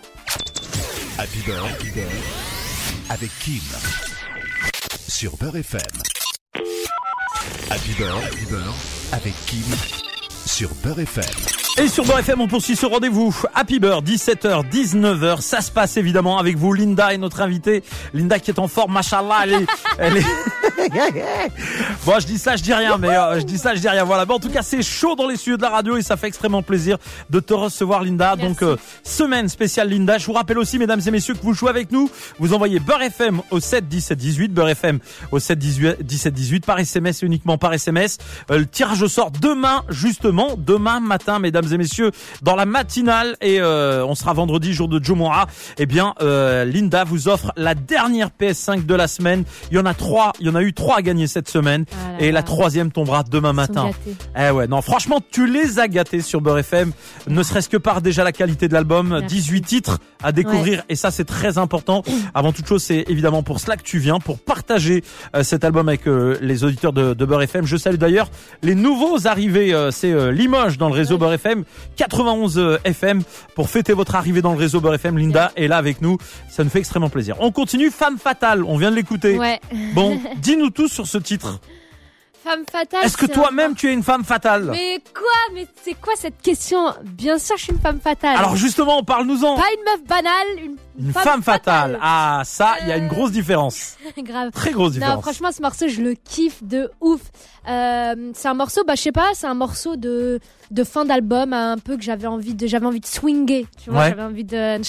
Happy 1.17 1.39
Beurre, 1.45 1.65
Happy 1.65 1.89
Beurre, 1.91 2.05
avec 3.09 3.29
Kim. 3.39 3.61
Sur 5.07 5.37
Beurre 5.37 5.57
FM. 5.57 5.81
Happy 7.69 7.93
Beurre, 7.97 8.17
Happy 8.17 8.45
Beurre, 8.49 8.73
avec 9.11 9.33
Kim. 9.45 10.14
Sur 10.55 10.73
Beurre 10.75 11.01
FM. 11.01 11.25
Et 11.77 11.89
sur 11.89 12.05
Beurre 12.05 12.19
FM, 12.19 12.39
on 12.39 12.47
poursuit 12.47 12.77
ce 12.77 12.85
rendez-vous. 12.85 13.35
Happy 13.53 13.79
Beurre, 13.79 14.01
17h, 14.01 14.63
19h. 14.71 15.41
Ça 15.41 15.59
se 15.59 15.69
passe 15.69 15.97
évidemment 15.97 16.37
avec 16.37 16.55
vous. 16.55 16.71
Linda 16.71 17.13
est 17.13 17.17
notre 17.17 17.41
invitée. 17.41 17.83
Linda 18.13 18.39
qui 18.39 18.51
est 18.51 18.59
en 18.59 18.69
forme, 18.69 18.93
machallah. 18.93 19.39
Elle 19.43 19.53
est, 19.53 19.65
elle 19.97 20.17
est... 20.17 21.51
bon, 22.05 22.17
je 22.17 22.25
dis 22.25 22.37
ça, 22.37 22.55
je 22.55 22.63
dis 22.63 22.73
rien, 22.73 22.97
mais 22.97 23.09
euh, 23.09 23.41
je 23.41 23.45
dis 23.45 23.57
ça, 23.57 23.75
je 23.75 23.81
dis 23.81 23.89
rien. 23.89 24.05
Voilà. 24.05 24.23
Bon, 24.23 24.35
en 24.35 24.39
tout 24.39 24.49
cas, 24.49 24.61
c'est 24.61 24.81
chaud 24.81 25.15
dans 25.15 25.27
les 25.27 25.35
studios 25.35 25.57
de 25.57 25.63
la 25.63 25.69
radio 25.69 25.97
et 25.97 26.01
ça 26.01 26.15
fait 26.15 26.27
extrêmement 26.27 26.63
plaisir 26.63 26.97
de 27.29 27.41
te 27.41 27.53
recevoir, 27.53 28.03
Linda. 28.03 28.35
Merci. 28.37 28.47
Donc, 28.47 28.63
euh, 28.63 28.77
semaine 29.03 29.49
spéciale 29.49 29.89
Linda. 29.89 30.17
Je 30.17 30.27
vous 30.27 30.33
rappelle 30.33 30.57
aussi, 30.57 30.79
mesdames 30.79 31.01
et 31.05 31.11
messieurs, 31.11 31.33
que 31.33 31.43
vous 31.43 31.53
jouez 31.53 31.71
avec 31.71 31.91
nous. 31.91 32.09
Vous 32.39 32.53
envoyez 32.53 32.79
Beurre 32.79 33.01
FM 33.01 33.41
au 33.51 33.59
7 33.59 33.89
17 33.89 34.17
18, 34.17 34.53
Beurre 34.53 34.69
FM 34.69 34.99
au 35.33 35.39
7 35.39 35.59
18 35.59 36.03
17 36.03 36.33
18 36.33 36.65
par 36.65 36.79
SMS 36.79 37.21
et 37.21 37.25
uniquement 37.25 37.57
par 37.57 37.73
SMS. 37.73 38.17
Euh, 38.49 38.59
le 38.59 38.65
tirage 38.65 39.01
au 39.01 39.09
sort 39.09 39.31
demain, 39.31 39.83
justement, 39.89 40.44
demain 40.57 40.99
matin, 40.99 41.39
mesdames 41.39 41.65
et 41.71 41.77
messieurs, 41.77 42.11
dans 42.41 42.55
la 42.55 42.65
matinale 42.65 43.35
et 43.41 43.59
euh, 43.59 44.05
on 44.05 44.15
sera 44.15 44.33
vendredi, 44.33 44.73
jour 44.73 44.87
de 44.87 45.03
Jomora. 45.03 45.47
Eh 45.77 45.85
bien, 45.85 46.13
euh, 46.21 46.65
Linda 46.65 47.03
vous 47.03 47.27
offre 47.27 47.51
la 47.57 47.75
dernière 47.75 48.29
PS5 48.39 48.85
de 48.85 48.95
la 48.95 49.07
semaine. 49.07 49.43
Il 49.71 49.77
y 49.77 49.79
en 49.79 49.85
a 49.85 49.93
trois, 49.93 50.33
il 50.39 50.47
y 50.47 50.49
en 50.49 50.55
a 50.55 50.61
eu 50.61 50.73
trois 50.73 50.97
à 50.97 51.01
gagner 51.01 51.27
cette 51.27 51.49
semaine 51.49 51.85
Ah 51.91 52.21
et 52.23 52.31
la 52.31 52.43
troisième 52.43 52.91
tombera 52.91 53.23
demain 53.23 53.53
matin. 53.53 53.91
Eh 54.37 54.51
ouais, 54.51 54.67
non, 54.67 54.81
franchement, 54.81 55.19
tu 55.31 55.47
les 55.47 55.79
as 55.79 55.87
gâtés 55.87 56.21
sur 56.21 56.41
Beurre 56.41 56.59
FM, 56.59 56.91
ne 57.27 57.43
serait-ce 57.43 57.69
que 57.69 57.77
par 57.77 58.01
déjà 58.01 58.23
la 58.23 58.31
qualité 58.31 58.67
de 58.67 58.73
l'album, 58.73 59.09
Merci. 59.09 59.35
18 59.35 59.61
titres 59.61 59.99
à 60.23 60.31
découvrir 60.31 60.83
et 60.89 60.95
ça 60.95 61.11
c'est 61.11 61.25
très 61.25 61.57
important. 61.57 62.03
Avant 62.33 62.51
toute 62.51 62.67
chose, 62.67 62.83
c'est 62.83 63.05
évidemment 63.07 63.43
pour 63.43 63.59
cela 63.59 63.77
que 63.77 63.83
tu 63.83 63.99
viens, 63.99 64.19
pour 64.19 64.39
partager 64.39 65.03
euh, 65.35 65.43
cet 65.43 65.63
album 65.63 65.87
avec 65.87 66.05
les 66.05 66.63
auditeurs 66.63 66.93
de, 66.93 67.13
de 67.13 67.25
Beurre 67.25 67.43
FM. 67.43 67.65
Je 67.65 67.77
salue 67.77 67.95
d'ailleurs 67.97 68.29
les 68.61 68.75
nouveaux 68.75 69.27
arrivés, 69.27 69.73
euh, 69.73 69.91
c'est 69.91 70.11
euh, 70.11 70.31
Limoges 70.35 70.77
dans 70.77 70.89
le 70.89 70.93
réseau 70.93 71.17
Beurre 71.17 71.33
FM, 71.33 71.63
91 71.95 72.57
euh, 72.57 72.77
FM 72.83 73.23
pour 73.55 73.69
fêter 73.69 73.93
votre 73.93 74.15
arrivée 74.15 74.41
dans 74.41 74.51
le 74.51 74.59
réseau 74.59 74.81
Beurre 74.81 74.95
FM. 74.95 75.17
Linda 75.17 75.51
est 75.55 75.67
là 75.67 75.77
avec 75.77 76.01
nous, 76.01 76.17
ça 76.49 76.63
nous 76.63 76.69
fait 76.69 76.79
extrêmement 76.79 77.09
plaisir. 77.09 77.37
On 77.39 77.51
continue, 77.51 77.89
Femme 77.89 78.17
Fatale, 78.17 78.63
on 78.63 78.77
vient 78.77 78.91
de 78.91 78.95
l'écouter. 78.95 79.37
Ouais. 79.37 79.59
Bon, 79.93 80.19
dis-nous 80.37 80.69
tout 80.69 80.87
sur 80.87 81.07
ce 81.07 81.17
titre. 81.17 81.59
Femme 82.45 82.63
fatale. 82.71 83.03
Est-ce 83.03 83.17
que 83.17 83.25
toi-même 83.25 83.73
tu 83.73 83.89
es 83.89 83.93
une 83.93 84.03
femme 84.03 84.23
fatale 84.23 84.67
Mais 84.71 84.99
quoi 85.13 85.25
Mais 85.55 85.65
c'est 85.83 85.95
quoi 85.99 86.13
cette 86.15 86.39
question 86.43 86.93
Bien 87.03 87.39
sûr, 87.39 87.57
je 87.57 87.63
suis 87.63 87.73
une 87.73 87.79
femme 87.79 87.99
fatale. 87.99 88.37
Alors 88.37 88.55
justement, 88.55 89.01
parle-nous-en. 89.03 89.55
pas 89.55 89.63
une 89.75 89.83
meuf 89.83 90.03
banale, 90.07 90.47
une, 90.63 90.75
Une 91.07 91.11
femme, 91.11 91.41
fatale. 91.41 91.97
Ah, 92.01 92.43
ça, 92.45 92.75
il 92.83 92.87
y 92.87 92.91
a 92.91 92.97
une 92.97 93.05
Euh. 93.05 93.07
grosse 93.07 93.31
différence. 93.31 93.95
Grave. 94.19 94.51
Très 94.51 94.71
grosse 94.71 94.93
Non, 94.93 94.99
différence. 94.99 95.21
franchement, 95.23 95.51
ce 95.51 95.61
morceau, 95.63 95.87
je 95.87 96.01
le 96.01 96.13
kiffe 96.13 96.63
de 96.63 96.91
ouf. 97.01 97.21
Euh, 97.67 98.31
c'est 98.35 98.47
un 98.47 98.53
morceau, 98.53 98.83
bah, 98.85 98.93
je 98.95 99.01
sais 99.01 99.11
pas, 99.11 99.29
c'est 99.33 99.47
un 99.47 99.55
morceau 99.55 99.95
de, 99.95 100.39
de 100.69 100.83
fin 100.83 101.03
d'album, 101.03 101.51
un 101.51 101.79
peu 101.79 101.97
que 101.97 102.03
j'avais 102.03 102.27
envie 102.27 102.53
de, 102.53 102.67
j'avais 102.67 102.85
envie 102.85 102.99
de 102.99 103.07
swinger, 103.07 103.65
tu 103.83 103.89
vois, 103.89 104.01
Ouais. 104.01 104.09
j'avais 104.09 104.21
envie 104.21 104.43
de, 104.43 104.79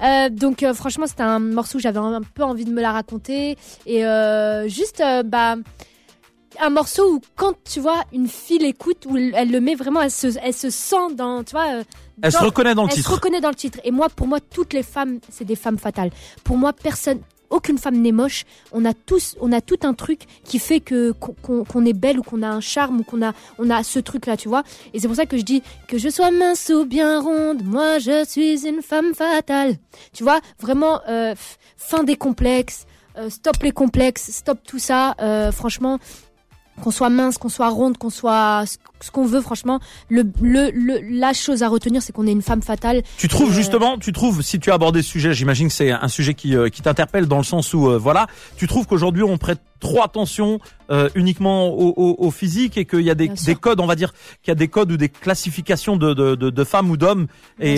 euh, 0.00 0.28
donc, 0.30 0.62
euh, 0.62 0.72
franchement, 0.74 1.06
c'était 1.06 1.22
un 1.24 1.40
morceau 1.40 1.76
où 1.78 1.80
j'avais 1.80 1.98
un 1.98 2.20
peu 2.34 2.42
envie 2.44 2.64
de 2.64 2.70
me 2.72 2.80
la 2.80 2.92
raconter. 2.92 3.56
Et, 3.84 4.06
euh, 4.06 4.66
juste, 4.68 5.02
bah, 5.26 5.56
un 6.60 6.70
morceau 6.70 7.14
où 7.14 7.20
quand 7.36 7.54
tu 7.64 7.80
vois 7.80 8.04
une 8.12 8.28
fille 8.28 8.58
l'écoute 8.58 9.04
où 9.06 9.16
elle, 9.16 9.50
le 9.50 9.60
met 9.60 9.74
vraiment 9.74 10.00
elle 10.02 10.10
se, 10.10 10.28
elle 10.42 10.54
se 10.54 10.70
sent 10.70 11.14
dans 11.14 11.44
tu 11.44 11.52
vois 11.52 11.68
euh, 11.74 11.84
Elle 12.22 12.32
se 12.32 12.38
reconnaît 12.38 12.74
dans 12.74 12.84
le 12.84 12.88
elle 12.88 12.94
se 12.96 13.00
titre. 13.00 13.12
reconnaît 13.14 13.40
dans 13.40 13.50
le 13.50 13.54
titre. 13.54 13.78
Et 13.84 13.90
moi, 13.90 14.08
pour 14.08 14.26
moi, 14.26 14.38
toutes 14.40 14.72
les 14.72 14.82
femmes, 14.82 15.18
c'est 15.30 15.44
des 15.44 15.56
femmes 15.56 15.78
fatales. 15.78 16.10
Pour 16.44 16.56
moi, 16.56 16.72
personne, 16.72 17.20
aucune 17.50 17.78
femme 17.78 17.96
n'est 17.96 18.12
moche. 18.12 18.44
On 18.72 18.84
a 18.84 18.92
tous, 18.92 19.36
on 19.40 19.52
a 19.52 19.60
tout 19.60 19.78
un 19.82 19.94
truc 19.94 20.22
qui 20.44 20.58
fait 20.58 20.80
que 20.80 21.12
qu'on- 21.12 21.86
est 21.86 21.92
belle 21.92 22.18
ou 22.18 22.22
qu'on 22.22 22.42
a 22.42 22.48
un 22.48 22.60
charme 22.60 23.00
ou 23.00 23.04
qu'on 23.04 23.22
a, 23.22 23.32
on 23.58 23.70
a 23.70 23.82
ce 23.82 23.98
truc-là, 24.00 24.36
tu 24.36 24.48
vois. 24.48 24.64
Et 24.92 25.00
c'est 25.00 25.06
pour 25.06 25.16
ça 25.16 25.26
que 25.26 25.36
je 25.38 25.42
dis 25.42 25.62
que 25.86 25.96
je 25.96 26.08
sois 26.08 26.30
mince 26.30 26.70
ou 26.74 26.84
bien 26.84 27.20
ronde, 27.20 27.62
moi 27.64 27.98
je 28.00 28.24
suis 28.26 28.66
une 28.66 28.82
femme 28.82 29.14
fatale. 29.14 29.76
Tu 30.12 30.24
vois, 30.24 30.40
vraiment, 30.60 31.00
euh, 31.08 31.34
fin 31.76 32.04
des 32.04 32.16
complexes. 32.16 32.84
euh, 33.16 33.30
stop 33.30 33.56
les 33.62 33.72
complexes, 33.72 34.30
stop 34.30 34.58
tout 34.64 34.78
ça. 34.78 35.14
euh, 35.20 35.50
franchement, 35.50 35.98
qu'on 36.82 36.90
soit 36.90 37.10
mince, 37.10 37.38
qu'on 37.38 37.48
soit 37.48 37.68
ronde, 37.68 37.98
qu'on 37.98 38.10
soit 38.10 38.64
ce 39.00 39.10
qu'on 39.12 39.24
veut, 39.24 39.40
franchement, 39.40 39.78
le, 40.08 40.24
le, 40.42 40.70
le, 40.72 40.98
la 41.18 41.32
chose 41.32 41.62
à 41.62 41.68
retenir, 41.68 42.02
c'est 42.02 42.12
qu'on 42.12 42.26
est 42.26 42.32
une 42.32 42.42
femme 42.42 42.62
fatale. 42.62 43.02
Tu 43.16 43.28
trouves 43.28 43.50
Euh, 43.50 43.54
justement, 43.54 43.96
tu 43.96 44.12
trouves, 44.12 44.42
si 44.42 44.58
tu 44.58 44.70
as 44.72 44.74
abordé 44.74 45.02
ce 45.02 45.08
sujet, 45.08 45.34
j'imagine 45.34 45.68
que 45.68 45.74
c'est 45.74 45.92
un 45.92 46.08
sujet 46.08 46.34
qui, 46.34 46.56
euh, 46.56 46.68
qui 46.68 46.82
t'interpelle 46.82 47.26
dans 47.26 47.36
le 47.38 47.44
sens 47.44 47.72
où, 47.74 47.88
euh, 47.88 47.96
voilà, 47.96 48.26
tu 48.56 48.66
trouves 48.66 48.86
qu'aujourd'hui 48.88 49.22
on 49.22 49.38
prête 49.38 49.60
trop 49.80 50.02
attention 50.02 50.58
uniquement 51.14 51.68
au, 51.68 51.92
au, 51.96 52.16
au 52.18 52.30
physique 52.32 52.76
et 52.78 52.84
qu'il 52.84 53.02
y 53.02 53.10
a 53.10 53.14
des, 53.14 53.28
codes, 53.54 53.78
on 53.78 53.86
va 53.86 53.94
dire, 53.94 54.12
qu'il 54.42 54.48
y 54.48 54.50
a 54.50 54.56
des 54.56 54.66
codes 54.66 54.90
ou 54.90 54.96
des 54.96 55.08
classifications 55.08 55.96
de, 55.96 56.14
de, 56.14 56.34
de, 56.34 56.50
de 56.50 56.64
femmes 56.64 56.90
ou 56.90 56.96
d'hommes 56.96 57.28
et, 57.60 57.76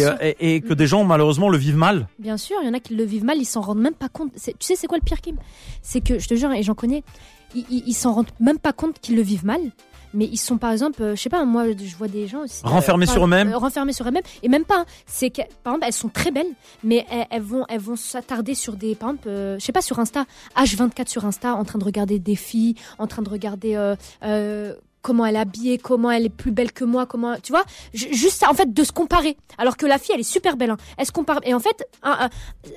que 0.63 0.73
des 0.73 0.87
gens 0.87 1.05
malheureusement 1.05 1.51
le 1.51 1.59
vivent 1.59 1.77
mal. 1.77 2.09
Bien 2.19 2.39
sûr, 2.39 2.57
il 2.63 2.67
y 2.67 2.71
en 2.71 2.75
a 2.75 2.81
qui 2.81 2.95
le 2.95 3.05
vivent 3.05 3.25
mal, 3.25 3.37
ils 3.37 3.45
s'en 3.45 3.61
rendent 3.61 3.81
même 3.81 3.95
pas 3.95 4.09
compte. 4.09 4.33
Tu 4.35 4.53
sais, 4.61 4.77
c'est 4.77 4.87
quoi 4.87 4.97
le 4.97 5.05
pire, 5.05 5.21
Kim 5.21 5.37
C'est 5.83 6.01
que, 6.01 6.19
je 6.19 6.27
te 6.29 6.35
jure, 6.37 6.51
et 6.53 6.63
j'en 6.63 6.75
connais, 6.75 7.03
ils- 7.55 7.95
s'en 7.95 8.13
rendent 8.13 8.31
même 8.41 8.59
pas 8.59 8.73
compte 8.73 8.99
qu'ils 9.01 9.17
le 9.17 9.23
vivent 9.23 9.45
mal. 9.45 9.61
Mais 10.13 10.25
ils 10.25 10.39
sont 10.39 10.59
par 10.59 10.73
exemple, 10.73 11.01
euh, 11.03 11.15
je 11.15 11.21
sais 11.23 11.29
pas, 11.29 11.45
moi 11.45 11.67
je 11.71 11.97
vois 11.97 12.09
des 12.09 12.27
gens 12.27 12.41
aussi. 12.43 12.63
Renfermés 12.65 13.07
par- 13.07 13.13
sur 13.15 13.25
eux-mêmes. 13.25 13.53
euh, 13.53 13.57
renfermés 13.59 13.93
sur 13.93 14.09
eux-mêmes. 14.09 14.25
Et 14.43 14.49
même 14.49 14.65
pas, 14.65 14.81
hein. 14.81 14.85
c'est 15.07 15.31
que, 15.31 15.43
par 15.63 15.75
exemple, 15.75 15.85
elles 15.87 15.93
sont 15.93 16.09
très 16.09 16.33
belles, 16.33 16.51
mais 16.83 17.07
elles, 17.11 17.27
elles 17.31 17.43
vont 17.43 17.65
elles 17.69 17.79
vont 17.81 17.95
s'attarder 17.95 18.57
sur 18.57 18.75
des, 18.75 18.97
par 18.97 19.11
exemple, 19.11 19.29
euh, 19.29 19.57
je 19.61 19.65
sais 19.65 19.71
pas, 19.73 19.83
sur 19.83 20.01
Insta, 20.01 20.25
H24 20.57 21.07
sur 21.09 21.25
Insta, 21.27 21.55
en 21.55 21.65
train 21.65 21.79
de 21.79 21.85
regarder 21.85 22.19
des 22.19 22.35
filles, 22.35 22.75
en 22.99 23.07
train 23.07 23.23
de 23.23 23.31
regarder. 23.31 23.77
euh, 23.77 23.95
euh, 24.25 24.75
Comment 25.03 25.25
elle 25.25 25.37
est 25.37 25.39
habillée, 25.39 25.79
comment 25.79 26.11
elle 26.11 26.27
est 26.27 26.29
plus 26.29 26.51
belle 26.51 26.73
que 26.73 26.85
moi, 26.85 27.07
comment 27.07 27.35
tu 27.43 27.53
vois, 27.53 27.65
Ju- 27.95 28.13
juste 28.13 28.41
ça, 28.41 28.51
en 28.51 28.53
fait 28.55 28.71
de 28.75 28.85
se 28.85 28.93
comparer. 28.93 29.39
Alors 29.57 29.79
que 29.79 29.87
la 29.87 29.97
fille 29.97 30.13
elle 30.15 30.21
est 30.21 30.25
super 30.25 30.59
belle, 30.59 30.69
hein. 30.69 30.77
elle 30.99 31.07
se 31.07 31.11
compare 31.11 31.41
et 31.45 31.55
en 31.55 31.59
fait 31.59 31.89
un- 32.03 32.27
un- 32.27 32.31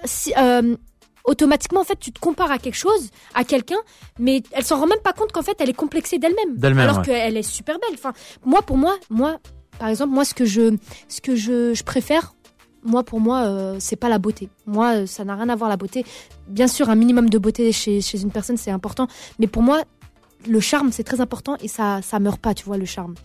si, 0.05 0.33
euh, 0.37 0.77
automatiquement 1.23 1.81
en 1.81 1.83
fait 1.83 1.99
tu 1.99 2.11
te 2.11 2.19
compares 2.19 2.51
à 2.51 2.57
quelque 2.57 2.75
chose, 2.77 3.09
à 3.33 3.43
quelqu'un, 3.43 3.79
mais 4.19 4.43
elle 4.51 4.63
s'en 4.63 4.79
rend 4.79 4.87
même 4.87 5.01
pas 5.03 5.13
compte 5.13 5.31
qu'en 5.31 5.41
fait 5.41 5.55
elle 5.59 5.69
est 5.69 5.73
complexée 5.73 6.17
d'elle-même. 6.17 6.55
D'elle-même, 6.57 6.83
Alors 6.83 6.97
ouais. 6.99 7.05
qu'elle 7.05 7.37
est 7.37 7.43
super 7.43 7.79
belle. 7.79 7.95
Enfin, 7.95 8.13
moi 8.45 8.61
pour 8.61 8.77
moi, 8.77 8.97
moi 9.09 9.37
par 9.79 9.89
exemple, 9.89 10.13
moi 10.13 10.25
ce 10.25 10.33
que 10.33 10.45
je 10.45 10.75
ce 11.07 11.21
que 11.21 11.35
je, 11.35 11.73
je 11.73 11.83
préfère 11.83 12.33
moi, 12.85 13.03
pour 13.03 13.19
moi, 13.19 13.43
euh, 13.43 13.77
c'est 13.79 13.95
pas 13.95 14.09
la 14.09 14.19
beauté. 14.19 14.49
Moi, 14.65 14.95
euh, 14.95 15.05
ça 15.05 15.23
n'a 15.23 15.35
rien 15.35 15.49
à 15.49 15.55
voir 15.55 15.69
la 15.69 15.77
beauté. 15.77 16.05
Bien 16.47 16.67
sûr, 16.67 16.89
un 16.89 16.95
minimum 16.95 17.29
de 17.29 17.37
beauté 17.37 17.71
chez, 17.71 18.01
chez 18.01 18.21
une 18.21 18.31
personne, 18.31 18.57
c'est 18.57 18.71
important. 18.71 19.07
Mais 19.39 19.47
pour 19.47 19.61
moi, 19.61 19.83
le 20.47 20.59
charme, 20.59 20.91
c'est 20.91 21.03
très 21.03 21.21
important 21.21 21.55
et 21.61 21.67
ça, 21.67 21.99
ça 22.01 22.19
meurt 22.19 22.39
pas, 22.39 22.53
tu 22.53 22.65
vois, 22.65 22.77
le 22.77 22.85
charme. 22.85 23.15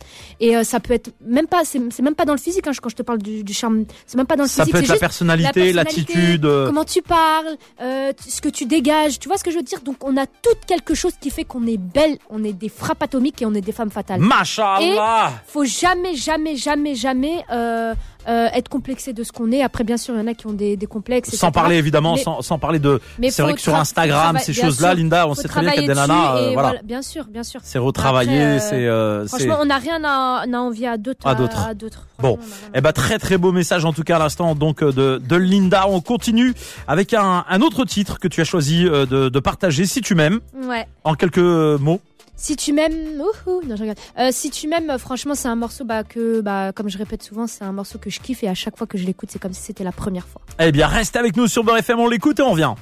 Et 0.41 0.57
euh, 0.57 0.65
ça 0.65 0.81
peut 0.81 0.95
être 0.95 1.11
même 1.25 1.47
pas, 1.47 1.63
c'est 1.65 1.79
même 2.03 2.15
pas 2.15 2.25
dans 2.25 2.33
le 2.35 2.39
physique 2.39 2.67
hein, 2.67 2.73
quand 2.81 2.89
je 2.89 2.97
te 2.97 3.03
parle 3.03 3.19
du, 3.19 3.43
du 3.45 3.53
charme. 3.55 3.85
C'est 4.07 4.17
même 4.17 4.27
pas 4.27 4.37
dans 4.37 4.45
le 4.45 4.49
Ça 4.49 4.65
physique. 4.65 4.73
peut 4.73 4.79
c'est 4.79 4.85
être 4.85 4.93
la 4.95 4.99
personnalité, 4.99 5.73
la 5.73 5.83
l'attitude. 5.85 6.45
euh, 6.45 6.67
comment 6.67 6.85
tu 6.85 7.03
parles, 7.03 7.57
euh, 7.81 8.13
ce 8.27 8.41
que 8.41 8.49
tu 8.49 8.67
dégages. 8.67 9.19
Tu 9.19 9.29
vois 9.29 9.37
ce 9.39 9.45
que 9.45 9.51
je 9.51 9.57
veux 9.57 9.63
dire? 9.63 9.81
Donc, 9.81 9.97
on 10.05 10.17
a 10.17 10.27
tout 10.27 10.57
quelque 10.67 10.95
chose 10.95 11.13
qui 11.21 11.31
fait 11.31 11.45
qu'on 11.45 11.67
est 11.67 11.77
belle, 11.79 12.19
on 12.31 12.45
est 12.45 12.53
des 12.53 12.69
frappes 12.69 13.03
atomiques 13.03 13.43
et 13.43 13.47
on 13.47 13.55
est 13.55 13.61
des 13.61 13.73
femmes 13.73 13.91
fatales 13.91 14.21
Machallah 14.21 15.33
faut 15.47 15.65
jamais, 15.65 16.15
jamais, 16.15 16.57
jamais, 16.57 16.95
jamais 16.95 17.45
euh, 17.51 17.95
euh, 18.29 18.49
être 18.53 18.69
complexé 18.69 19.13
de 19.13 19.23
ce 19.23 19.33
qu'on 19.33 19.51
est. 19.53 19.63
Après, 19.63 19.85
bien 19.85 19.97
sûr, 19.97 20.15
il 20.15 20.19
y 20.19 20.21
en 20.21 20.27
a 20.27 20.35
qui 20.35 20.47
ont 20.47 20.53
des, 20.53 20.77
des 20.77 20.87
complexes. 20.87 21.31
Sans 21.31 21.49
etc. 21.49 21.51
parler 21.53 21.77
évidemment, 21.77 22.15
Mais- 22.17 22.23
sans, 22.23 22.43
sans 22.43 22.59
parler 22.59 22.79
de. 22.79 23.01
Mais 23.19 23.31
C'est 23.31 23.43
vrai 23.43 23.55
que 23.55 23.61
sur 23.61 23.75
Instagram, 23.75 24.39
ces 24.41 24.53
choses-là, 24.53 24.95
Linda, 24.95 25.27
on 25.29 25.35
sait 25.35 25.49
très 25.49 25.61
bien 25.63 25.71
qu'il 25.73 25.83
y 25.83 25.85
a 25.85 25.89
des 25.89 25.95
nanas. 25.95 26.37
euh, 26.37 26.51
voilà. 26.53 26.75
Bien 26.85 27.03
sûr, 27.03 27.25
bien 27.29 27.43
sûr. 27.43 27.61
C'est 27.65 27.79
retravaillé, 27.79 28.41
euh, 28.41 28.59
c'est. 28.59 28.87
euh, 28.87 29.23
c'est- 29.27 29.29
Franchement, 29.29 29.59
on 29.61 29.67
n'a 29.67 29.79
rien 29.79 30.03
à, 30.05 30.45
à 30.51 30.59
envier 30.59 30.89
à 30.89 30.97
d'autres. 30.99 31.27
À 31.27 31.35
d'autres. 31.35 32.07
Bon. 32.19 32.39
Eh 32.75 32.81
ben 32.81 32.93
très 32.93 33.19
très 33.19 33.39
beau 33.39 33.53
message 33.53 33.85
en 33.85 33.93
tout 33.93 34.03
cas 34.03 34.17
à 34.17 34.19
l'instant 34.19 34.55
donc 34.57 34.83
euh, 34.83 34.93
de, 34.93 35.23
de 35.25 35.37
Linda. 35.37 35.87
On 35.89 36.01
continue 36.01 36.53
avec 36.89 37.15
un, 37.15 37.45
un 37.49 37.61
autre 37.61 37.85
titre 37.85 38.19
que 38.19 38.27
tu 38.29 38.41
as 38.41 38.45
choisi 38.45 38.85
de, 38.85 39.05
de 39.29 39.41
partager 39.41 39.87
si 39.87 40.01
tu 40.01 40.15
m'aimes 40.17 40.41
Ouais. 40.65 40.87
en 41.05 41.15
quelques 41.15 41.39
mots. 41.39 42.01
Si 42.41 42.55
tu 42.55 42.73
m'aimes, 42.73 43.21
ouhou, 43.21 43.63
non 43.67 43.75
je 43.75 43.83
regarde. 43.83 43.99
Euh, 44.17 44.29
si 44.31 44.51
tu 44.51 44.69
m'aimes, 44.69 44.97
franchement, 44.97 45.35
c'est 45.35 45.49
un 45.49 45.57
morceau 45.57 45.85
bah, 45.85 46.05
que, 46.05 46.41
bah, 46.41 46.71
comme 46.73 46.89
je 46.89 46.97
répète 46.97 47.23
souvent, 47.23 47.49
c'est 47.49 47.65
un 47.65 47.73
morceau 47.73 47.99
que 47.99 48.11
je 48.11 48.21
kiffe 48.21 48.45
et 48.45 48.49
à 48.49 48.55
chaque 48.55 48.79
fois 48.79 48.87
que 48.87 48.97
je 48.97 49.05
l'écoute, 49.05 49.29
c'est 49.33 49.41
comme 49.41 49.53
si 49.53 49.61
c'était 49.61 49.83
la 49.83 49.91
première 49.91 50.27
fois. 50.27 50.41
Eh 50.61 50.71
bien 50.71 50.87
reste 50.87 51.17
avec 51.17 51.37
nous 51.37 51.49
sur 51.49 51.65
Beurre 51.65 51.79
FM, 51.79 51.99
on 51.99 52.09
l'écoute 52.09 52.39
et 52.39 52.43
on 52.43 52.55
vient. 52.55 52.77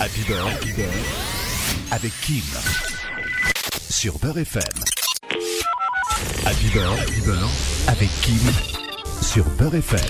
Happy 0.00 0.22
Beurre, 0.26 0.48
Happy 0.48 0.72
Beurre, 0.72 0.88
avec 1.92 2.12
Kim. 2.20 2.42
Sur 3.88 4.18
Beurre 4.18 4.38
FM. 4.38 4.62
Happy 6.44 6.68
Beurre, 6.74 6.92
Happy 7.00 7.20
Beurre, 7.20 7.50
avec 7.86 8.08
Kim. 8.22 8.77
Sur 9.22 9.44
Beurre 9.58 9.74
FM. 9.76 10.00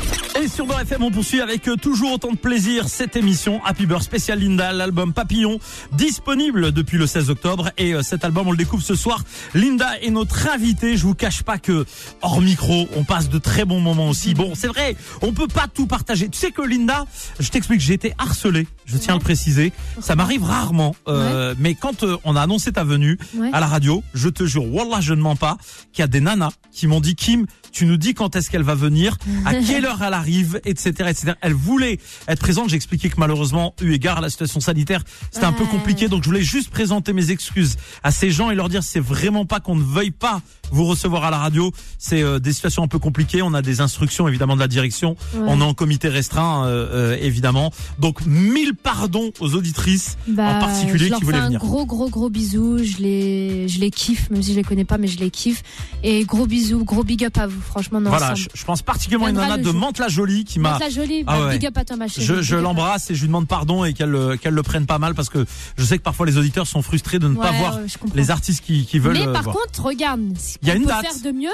Et 0.42 0.48
sur 0.48 0.64
Beurre 0.66 0.80
FM, 0.80 1.02
on 1.02 1.10
poursuit 1.10 1.40
avec 1.40 1.66
euh, 1.68 1.76
toujours 1.76 2.12
autant 2.12 2.30
de 2.30 2.36
plaisir 2.36 2.88
cette 2.88 3.16
émission 3.16 3.60
Happy 3.64 3.84
Beurre 3.86 4.02
spécial 4.02 4.38
Linda, 4.38 4.72
l'album 4.72 5.12
Papillon, 5.12 5.58
disponible 5.92 6.70
depuis 6.72 6.98
le 6.98 7.06
16 7.06 7.28
octobre. 7.30 7.70
Et 7.78 7.94
euh, 7.94 8.02
cet 8.02 8.24
album, 8.24 8.46
on 8.46 8.50
le 8.52 8.56
découvre 8.56 8.82
ce 8.82 8.94
soir. 8.94 9.22
Linda 9.54 9.98
est 10.02 10.10
notre 10.10 10.48
invitée. 10.48 10.96
Je 10.96 11.02
vous 11.02 11.14
cache 11.14 11.42
pas 11.42 11.58
que 11.58 11.84
hors 12.22 12.40
micro, 12.40 12.88
on 12.96 13.04
passe 13.04 13.28
de 13.28 13.38
très 13.38 13.64
bons 13.64 13.80
moments 13.80 14.08
aussi. 14.08 14.34
Bon, 14.34 14.52
c'est 14.54 14.68
vrai, 14.68 14.94
on 15.22 15.32
peut 15.32 15.48
pas 15.48 15.66
tout 15.72 15.86
partager. 15.86 16.28
Tu 16.28 16.38
sais 16.38 16.52
que 16.52 16.62
Linda, 16.62 17.04
je 17.40 17.48
t'explique, 17.50 17.80
j'ai 17.80 17.94
été 17.94 18.14
harcelé. 18.18 18.68
Je 18.86 18.96
tiens 18.98 19.14
à 19.14 19.18
le 19.18 19.22
préciser. 19.22 19.72
Ça 20.00 20.14
m'arrive 20.14 20.44
rarement, 20.44 20.94
euh, 21.08 21.54
mais 21.58 21.74
quand 21.74 22.04
euh, 22.04 22.16
on 22.24 22.36
a 22.36 22.42
annoncé 22.42 22.72
ta 22.72 22.84
venue 22.84 23.18
Ouais. 23.36 23.50
à 23.52 23.60
la 23.60 23.66
radio, 23.66 24.02
je 24.14 24.28
te 24.28 24.44
jure, 24.46 24.64
wallah, 24.72 25.00
je 25.00 25.12
ne 25.14 25.20
mens 25.20 25.36
pas, 25.36 25.58
qu'il 25.92 26.02
y 26.02 26.04
a 26.04 26.08
des 26.08 26.20
nanas 26.20 26.52
qui 26.72 26.86
m'ont 26.86 27.00
dit 27.00 27.14
Kim, 27.14 27.46
tu 27.72 27.86
nous 27.86 27.96
dis 27.96 28.14
quand 28.14 28.36
est-ce 28.36 28.50
qu'elle 28.50 28.62
va 28.62 28.74
venir, 28.74 29.16
à 29.44 29.54
quelle 29.66 29.84
heure 29.86 30.02
elle 30.02 30.14
arrive, 30.14 30.60
etc., 30.64 30.90
etc. 31.08 31.32
Elle 31.40 31.54
voulait 31.54 31.98
être 32.26 32.38
présente. 32.40 32.68
J'ai 32.70 32.76
expliqué 32.76 33.08
que 33.10 33.16
malheureusement, 33.18 33.74
eu 33.80 33.92
égard 33.92 34.18
à 34.18 34.20
la 34.20 34.30
situation 34.30 34.60
sanitaire, 34.60 35.02
c'était 35.30 35.46
un 35.46 35.52
peu 35.52 35.64
compliqué. 35.66 36.08
Donc 36.08 36.22
je 36.22 36.28
voulais 36.28 36.42
juste 36.42 36.70
présenter 36.70 37.12
mes 37.12 37.30
excuses 37.30 37.76
à 38.02 38.10
ces 38.10 38.30
gens 38.30 38.50
et 38.50 38.54
leur 38.54 38.68
dire 38.68 38.82
c'est 38.82 39.00
vraiment 39.00 39.44
pas 39.44 39.60
qu'on 39.60 39.76
ne 39.76 39.82
veuille 39.82 40.10
pas 40.10 40.40
vous 40.70 40.84
recevoir 40.84 41.24
à 41.24 41.30
la 41.30 41.38
radio. 41.38 41.72
C'est 41.98 42.22
euh, 42.22 42.38
des 42.38 42.52
situations 42.52 42.82
un 42.82 42.88
peu 42.88 42.98
compliquées. 42.98 43.42
On 43.42 43.54
a 43.54 43.62
des 43.62 43.80
instructions 43.80 44.28
évidemment 44.28 44.54
de 44.54 44.60
la 44.60 44.68
direction. 44.68 45.16
Ouais. 45.34 45.40
On 45.46 45.60
est 45.60 45.64
en 45.64 45.74
comité 45.74 46.08
restreint 46.08 46.66
euh, 46.66 46.88
euh, 46.92 47.16
évidemment. 47.20 47.72
Donc 47.98 48.24
mille 48.26 48.74
pardons 48.74 49.30
aux 49.40 49.54
auditrices 49.54 50.16
en 50.30 50.34
particulier 50.34 50.92
Bah, 50.92 51.04
je 51.04 51.10
leur 51.10 51.18
qui 51.18 51.24
voulaient 51.24 51.40
venir. 51.40 51.62
un 51.62 51.66
gros, 51.66 51.86
gros, 51.86 52.08
gros 52.10 52.30
bisou. 52.30 52.78
Je 52.78 52.98
les, 52.98 53.68
je 53.68 53.80
les 53.80 53.90
kiffe, 53.90 54.30
même 54.30 54.42
si 54.42 54.52
je 54.52 54.56
les 54.56 54.64
connais 54.64 54.84
pas, 54.84 54.98
mais 54.98 55.08
je 55.08 55.18
les 55.18 55.30
kiffe. 55.30 55.62
Et 56.02 56.24
gros 56.24 56.46
bisous, 56.46 56.84
gros 56.84 57.04
big 57.04 57.24
up 57.24 57.36
à 57.38 57.46
vous, 57.46 57.57
franchement, 57.66 58.00
non, 58.00 58.10
Voilà, 58.10 58.34
je, 58.34 58.46
je 58.54 58.64
pense 58.64 58.82
particulièrement 58.82 59.26
à 59.26 59.30
une 59.30 59.36
nana 59.36 59.58
de. 59.58 59.70
Mantes-la-Jolie 59.70 60.44
qui 60.44 60.58
m'a 60.58 60.78
la 60.78 60.90
jolie, 60.90 61.24
Ah 61.26 61.40
ouais. 61.46 61.58
big 61.58 61.66
up 61.66 61.76
à 61.78 61.84
toi, 61.84 61.96
ma 61.96 62.08
chérie. 62.08 62.26
Je, 62.26 62.42
je 62.42 62.56
l'embrasse 62.56 63.10
et 63.10 63.14
je 63.14 63.20
lui 63.20 63.26
demande 63.28 63.46
pardon 63.48 63.84
et 63.84 63.92
qu'elle 63.94 64.10
le- 64.10 64.36
qu'elle 64.36 64.54
le 64.54 64.62
prenne 64.62 64.86
pas 64.86 64.98
mal 64.98 65.14
parce 65.14 65.28
que 65.28 65.44
je 65.76 65.84
sais 65.84 65.98
que 65.98 66.02
parfois 66.02 66.26
les 66.26 66.36
auditeurs 66.38 66.66
sont 66.66 66.82
frustrés 66.82 67.18
de 67.18 67.28
ne 67.28 67.34
pas 67.36 67.52
voir 67.52 67.78
les 68.14 68.30
artistes 68.30 68.64
qui, 68.64 68.86
qui 68.86 68.98
veulent 68.98 69.14
Mais 69.18 69.26
euh, 69.26 69.32
par 69.32 69.42
voir. 69.42 69.56
contre, 69.56 69.82
regarde, 69.82 70.20
ce 70.38 70.56
Il 70.62 70.68
y 70.68 70.70
a 70.70 70.74
qu'on 70.74 70.80
une 70.80 70.86
peut 70.86 70.90
date. 70.92 71.02
faire 71.12 71.32
de 71.32 71.38
mieux, 71.38 71.50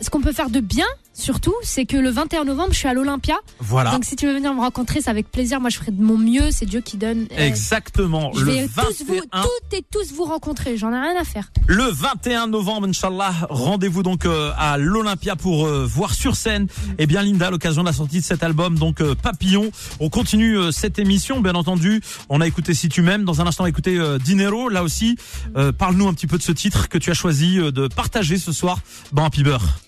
ce 0.00 0.10
qu'on 0.10 0.20
peut 0.20 0.32
faire 0.32 0.50
de 0.50 0.60
bien, 0.60 0.86
surtout, 1.14 1.54
c'est 1.62 1.86
que 1.86 1.96
le 1.96 2.10
21 2.10 2.44
novembre, 2.44 2.72
je 2.72 2.78
suis 2.78 2.88
à 2.88 2.94
l'Olympia. 2.94 3.36
Voilà. 3.60 3.90
Donc 3.92 4.04
si 4.04 4.16
tu 4.16 4.26
veux 4.26 4.34
venir 4.34 4.52
me 4.54 4.60
rencontrer, 4.60 5.00
c'est 5.00 5.10
avec 5.10 5.30
plaisir. 5.30 5.60
Moi, 5.60 5.70
je 5.70 5.78
ferai 5.78 5.92
de 5.92 6.02
mon 6.02 6.16
mieux. 6.16 6.50
C'est 6.50 6.66
Dieu 6.66 6.80
qui 6.80 6.96
donne. 6.96 7.26
Euh, 7.32 7.46
Exactement. 7.46 8.32
Je 8.34 8.44
Le 8.44 8.52
vais 8.52 8.66
tous 8.66 9.04
vous, 9.06 9.14
21, 9.14 9.42
toutes 9.42 9.74
et 9.78 9.84
tous 9.90 10.12
vous 10.14 10.24
rencontrer. 10.24 10.76
J'en 10.76 10.92
ai 10.92 10.98
rien 11.00 11.14
à 11.20 11.24
faire. 11.24 11.50
le 11.66 11.84
21 11.84 12.46
novembre, 12.48 12.86
Inch'Allah, 12.88 13.32
rendez-vous 13.48 14.02
donc 14.02 14.24
euh, 14.26 14.50
à 14.56 14.78
l'Olympia 14.78 15.36
pour 15.36 15.66
euh, 15.66 15.84
voir 15.86 16.14
sur 16.14 16.36
scène. 16.36 16.66
Eh 16.98 17.06
bien, 17.06 17.22
Linda, 17.22 17.48
à 17.48 17.50
l'occasion 17.50 17.82
de 17.82 17.86
la 17.88 17.92
sortie 17.92 18.20
de 18.20 18.24
cet 18.24 18.42
album, 18.42 18.78
donc 18.78 19.00
euh, 19.00 19.14
Papillon. 19.14 19.70
On 20.00 20.08
continue 20.08 20.56
cette 20.72 20.98
émission, 20.98 21.40
bien 21.40 21.54
entendu. 21.54 22.02
On 22.28 22.40
a 22.40 22.46
écouté 22.46 22.74
Si 22.74 22.88
tu 22.88 23.02
m'aimes. 23.02 23.24
Dans 23.24 23.40
un 23.40 23.46
instant, 23.46 23.64
on 23.64 23.88
euh, 23.88 24.18
Dinero. 24.18 24.68
Là 24.68 24.82
aussi, 24.82 25.16
parle-nous 25.78 26.08
un 26.08 26.14
petit 26.14 26.26
peu 26.26 26.38
de 26.38 26.42
ce 26.42 26.52
titre 26.52 26.88
que 26.88 26.98
tu 26.98 27.10
as 27.10 27.14
choisi 27.14 27.56
de 27.56 27.88
partager 27.88 28.38
ce 28.38 28.52
soir 28.52 28.78
dans 29.12 29.24
Happy 29.24 29.42
Beurre. 29.42 29.78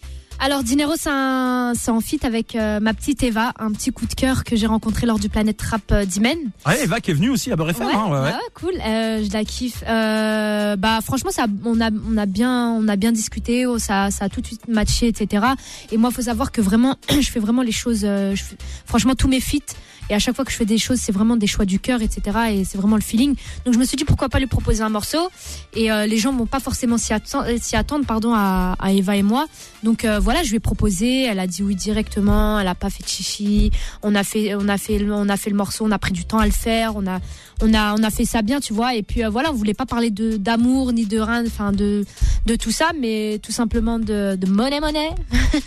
Alors 0.40 0.62
Dinero, 0.62 0.92
c'est 0.96 1.10
en 1.10 2.00
fit 2.02 2.20
avec 2.22 2.54
euh, 2.54 2.78
ma 2.78 2.92
petite 2.92 3.22
Eva, 3.22 3.52
un 3.58 3.70
petit 3.72 3.92
coup 3.92 4.04
de 4.06 4.12
cœur 4.14 4.44
que 4.44 4.56
j'ai 4.56 4.66
rencontré 4.66 5.06
lors 5.06 5.18
du 5.18 5.30
Planète 5.30 5.62
Rap 5.62 5.82
euh, 5.90 6.04
d'Imen. 6.04 6.36
Ouais, 6.66 6.82
Eva 6.84 7.00
qui 7.00 7.12
est 7.12 7.14
venue 7.14 7.30
aussi 7.30 7.50
à 7.50 7.56
Beurre 7.56 7.70
FM. 7.70 7.86
Ouais, 7.86 7.94
hein, 7.94 8.04
ouais, 8.06 8.18
ouais. 8.18 8.24
ouais, 8.26 8.38
cool. 8.54 8.74
Euh, 8.84 9.24
je 9.24 9.32
la 9.32 9.44
kiffe. 9.44 9.82
Euh, 9.88 10.76
bah 10.76 10.98
franchement, 11.02 11.30
ça, 11.30 11.46
on 11.64 11.80
a, 11.80 11.88
on 11.90 12.18
a 12.18 12.26
bien, 12.26 12.68
on 12.72 12.86
a 12.88 12.96
bien 12.96 13.12
discuté. 13.12 13.64
oh, 13.64 13.78
ça, 13.78 14.10
ça 14.10 14.26
a 14.26 14.28
tout 14.28 14.42
de 14.42 14.46
suite 14.46 14.68
matché, 14.68 15.06
etc. 15.08 15.46
Et 15.92 15.96
moi, 15.96 16.10
faut 16.10 16.22
savoir 16.22 16.52
que 16.52 16.60
vraiment, 16.60 16.96
je 17.08 17.30
fais 17.30 17.40
vraiment 17.40 17.62
les 17.62 17.72
choses. 17.72 18.00
je 18.00 18.34
fais- 18.36 18.56
franchement, 18.84 19.14
tous 19.14 19.28
mes 19.28 19.40
feats. 19.40 19.74
Et 20.10 20.14
à 20.14 20.18
chaque 20.18 20.36
fois 20.36 20.44
que 20.44 20.50
je 20.50 20.56
fais 20.56 20.64
des 20.64 20.78
choses, 20.78 20.98
c'est 20.98 21.12
vraiment 21.12 21.36
des 21.36 21.46
choix 21.46 21.64
du 21.64 21.80
cœur, 21.80 22.02
etc. 22.02 22.38
Et 22.50 22.64
c'est 22.64 22.78
vraiment 22.78 22.96
le 22.96 23.02
feeling. 23.02 23.34
Donc 23.64 23.74
je 23.74 23.78
me 23.78 23.84
suis 23.84 23.96
dit 23.96 24.04
pourquoi 24.04 24.28
pas 24.28 24.38
lui 24.38 24.46
proposer 24.46 24.82
un 24.82 24.88
morceau. 24.88 25.30
Et 25.74 25.90
euh, 25.90 26.06
les 26.06 26.18
gens 26.18 26.32
vont 26.32 26.46
pas 26.46 26.60
forcément 26.60 26.98
s'y 26.98 27.12
attendre, 27.12 27.46
s'y 27.60 27.76
attendre, 27.76 28.04
pardon, 28.06 28.32
à, 28.34 28.76
à 28.78 28.92
Eva 28.92 29.16
et 29.16 29.22
moi. 29.22 29.46
Donc 29.82 30.04
euh, 30.04 30.18
voilà, 30.18 30.42
je 30.42 30.50
lui 30.50 30.56
ai 30.56 30.60
proposé. 30.60 31.24
Elle 31.24 31.38
a 31.38 31.46
dit 31.46 31.62
oui 31.62 31.74
directement. 31.74 32.60
Elle 32.60 32.68
a 32.68 32.74
pas 32.74 32.90
fait 32.90 33.02
de 33.02 33.08
chichi. 33.08 33.70
On 34.02 34.14
a 34.14 34.24
fait, 34.24 34.54
on 34.54 34.68
a 34.68 34.78
fait, 34.78 35.04
on 35.08 35.28
a 35.28 35.36
fait 35.36 35.50
le 35.50 35.56
morceau. 35.56 35.84
On 35.86 35.90
a 35.90 35.98
pris 35.98 36.12
du 36.12 36.24
temps 36.24 36.38
à 36.38 36.46
le 36.46 36.52
faire. 36.52 36.96
On 36.96 37.06
a, 37.06 37.20
on 37.62 37.72
a, 37.74 37.94
on 37.94 38.02
a 38.02 38.10
fait 38.10 38.24
ça 38.24 38.42
bien, 38.42 38.60
tu 38.60 38.72
vois. 38.72 38.94
Et 38.94 39.02
puis 39.02 39.24
euh, 39.24 39.28
voilà, 39.28 39.50
on 39.50 39.54
voulait 39.54 39.74
pas 39.74 39.86
parler 39.86 40.10
de 40.10 40.36
d'amour 40.36 40.92
ni 40.92 41.06
de 41.06 41.18
rien, 41.18 41.44
enfin 41.46 41.72
de 41.72 42.04
de 42.46 42.56
tout 42.56 42.70
ça, 42.70 42.90
mais 43.00 43.40
tout 43.42 43.52
simplement 43.52 43.98
de, 43.98 44.36
de 44.36 44.46
monnaie 44.46 44.80
monnaie. 44.80 45.10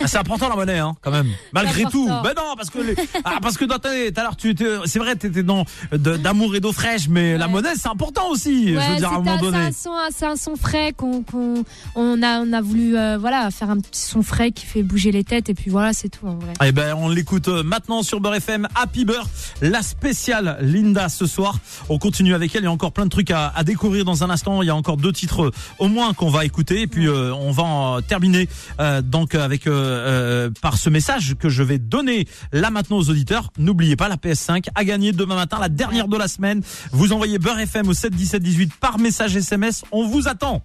Ah, 0.01 0.07
c'est 0.07 0.17
important 0.17 0.49
la 0.49 0.55
monnaie, 0.55 0.77
hein, 0.79 0.95
quand 1.01 1.11
même. 1.11 1.27
Malgré 1.53 1.83
tout. 1.85 2.07
Ben 2.23 2.33
non, 2.35 2.53
parce 2.55 2.69
que 2.69 2.79
les- 2.79 2.95
ah, 3.23 3.37
parce 3.41 3.57
que 3.57 3.65
dans 3.65 3.79
tout 3.79 3.87
à 3.87 4.21
l'heure, 4.23 4.35
tu 4.35 4.49
étais- 4.51 4.65
c'est 4.85 4.99
vrai, 4.99 5.15
t'étais 5.15 5.43
dans 5.43 5.65
de- 5.91 6.17
d'amour 6.17 6.55
et 6.55 6.59
d'eau 6.59 6.73
fraîche, 6.73 7.07
mais 7.09 7.37
la 7.37 7.47
monnaie 7.47 7.75
c'est 7.75 7.87
important 7.89 8.29
aussi. 8.29 8.73
je 8.73 8.73
veux 8.73 8.95
dire 8.97 9.11
à 9.11 9.15
un 9.15 9.19
moment 9.19 9.37
donné. 9.37 9.57
c'est 9.57 9.65
un 9.65 9.71
son, 9.71 9.91
c'est 10.15 10.25
un 10.25 10.35
son 10.35 10.55
frais 10.55 10.93
qu'on, 10.95 11.23
qu'on- 11.23 11.63
on 11.95 12.21
a, 12.21 12.41
on 12.41 12.53
a 12.53 12.61
voulu, 12.61 12.97
euh, 12.97 13.17
voilà, 13.17 13.49
faire 13.51 13.69
un 13.69 13.79
petit 13.79 14.01
son 14.01 14.21
frais 14.21 14.51
qui 14.51 14.65
fait 14.65 14.83
bouger 14.83 15.11
les 15.11 15.23
têtes 15.23 15.49
et 15.49 15.53
puis 15.53 15.69
voilà, 15.71 15.93
c'est 15.93 16.09
tout 16.09 16.27
en 16.27 16.35
vrai. 16.35 16.53
Eh 16.63 16.71
ben, 16.71 16.93
on 16.95 17.09
l'écoute 17.09 17.47
euh, 17.47 17.63
maintenant 17.63 18.03
sur 18.03 18.19
Beurre 18.19 18.35
FM, 18.35 18.67
Happy 18.75 19.05
Beurre, 19.05 19.27
la 19.61 19.81
spéciale 19.81 20.57
Linda 20.61 21.09
ce 21.09 21.25
soir. 21.25 21.57
On 21.89 21.97
continue 21.97 22.33
avec 22.33 22.55
elle. 22.55 22.61
Il 22.61 22.65
y 22.65 22.67
a 22.67 22.71
encore 22.71 22.91
plein 22.91 23.05
de 23.05 23.09
trucs 23.09 23.31
à, 23.31 23.47
à 23.55 23.63
découvrir 23.63 24.05
dans 24.05 24.23
un 24.23 24.29
instant. 24.29 24.61
Il 24.61 24.67
y 24.67 24.69
a 24.69 24.75
encore 24.75 24.97
deux 24.97 25.11
titres 25.13 25.45
euh, 25.45 25.51
au 25.79 25.87
moins 25.87 26.13
qu'on 26.13 26.29
va 26.29 26.45
écouter. 26.45 26.81
Et 26.81 26.87
puis 26.87 27.07
euh, 27.07 27.33
on 27.33 27.51
va 27.51 27.63
en 27.63 28.01
terminer 28.01 28.47
euh, 28.79 29.01
donc 29.01 29.35
avec 29.35 29.67
euh, 29.67 29.71
euh, 29.71 30.49
par 30.61 30.77
ce 30.77 30.89
message 30.89 31.35
que 31.39 31.49
je 31.49 31.63
vais 31.63 31.77
donner 31.79 32.27
là 32.51 32.69
maintenant 32.69 32.97
aux 32.97 33.09
auditeurs. 33.09 33.51
N'oubliez 33.57 33.95
pas 33.95 34.07
la 34.09 34.15
PS5 34.17 34.65
à 34.75 34.83
gagner 34.83 35.11
demain 35.11 35.35
matin, 35.35 35.57
la 35.59 35.69
dernière 35.69 36.07
de 36.07 36.17
la 36.17 36.27
semaine. 36.27 36.61
Vous 36.91 37.13
envoyez 37.13 37.39
Beurre 37.39 37.59
FM 37.59 37.87
au 37.87 37.93
7 37.93 38.13
17 38.13 38.41
18 38.41 38.73
par 38.79 38.99
message 38.99 39.35
SMS. 39.35 39.83
On 39.91 40.07
vous 40.07 40.27
attend. 40.27 40.63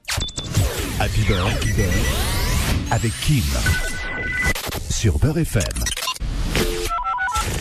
Happy 1.00 1.22
Beurre, 1.22 1.46
Happy 1.48 1.72
Beurre, 1.72 1.88
avec 2.90 3.12
Kim. 3.20 3.42
Sur 4.90 5.18
Beurre 5.18 5.38
FM. 5.38 5.62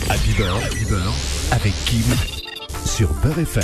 Happy 0.09 0.33
Beurre, 0.37 0.57
Happy 0.65 0.85
Beurre, 0.85 1.13
avec 1.51 1.73
Kim. 1.85 2.40
Sur 2.85 3.13
Beurre 3.15 3.39
FM. 3.39 3.63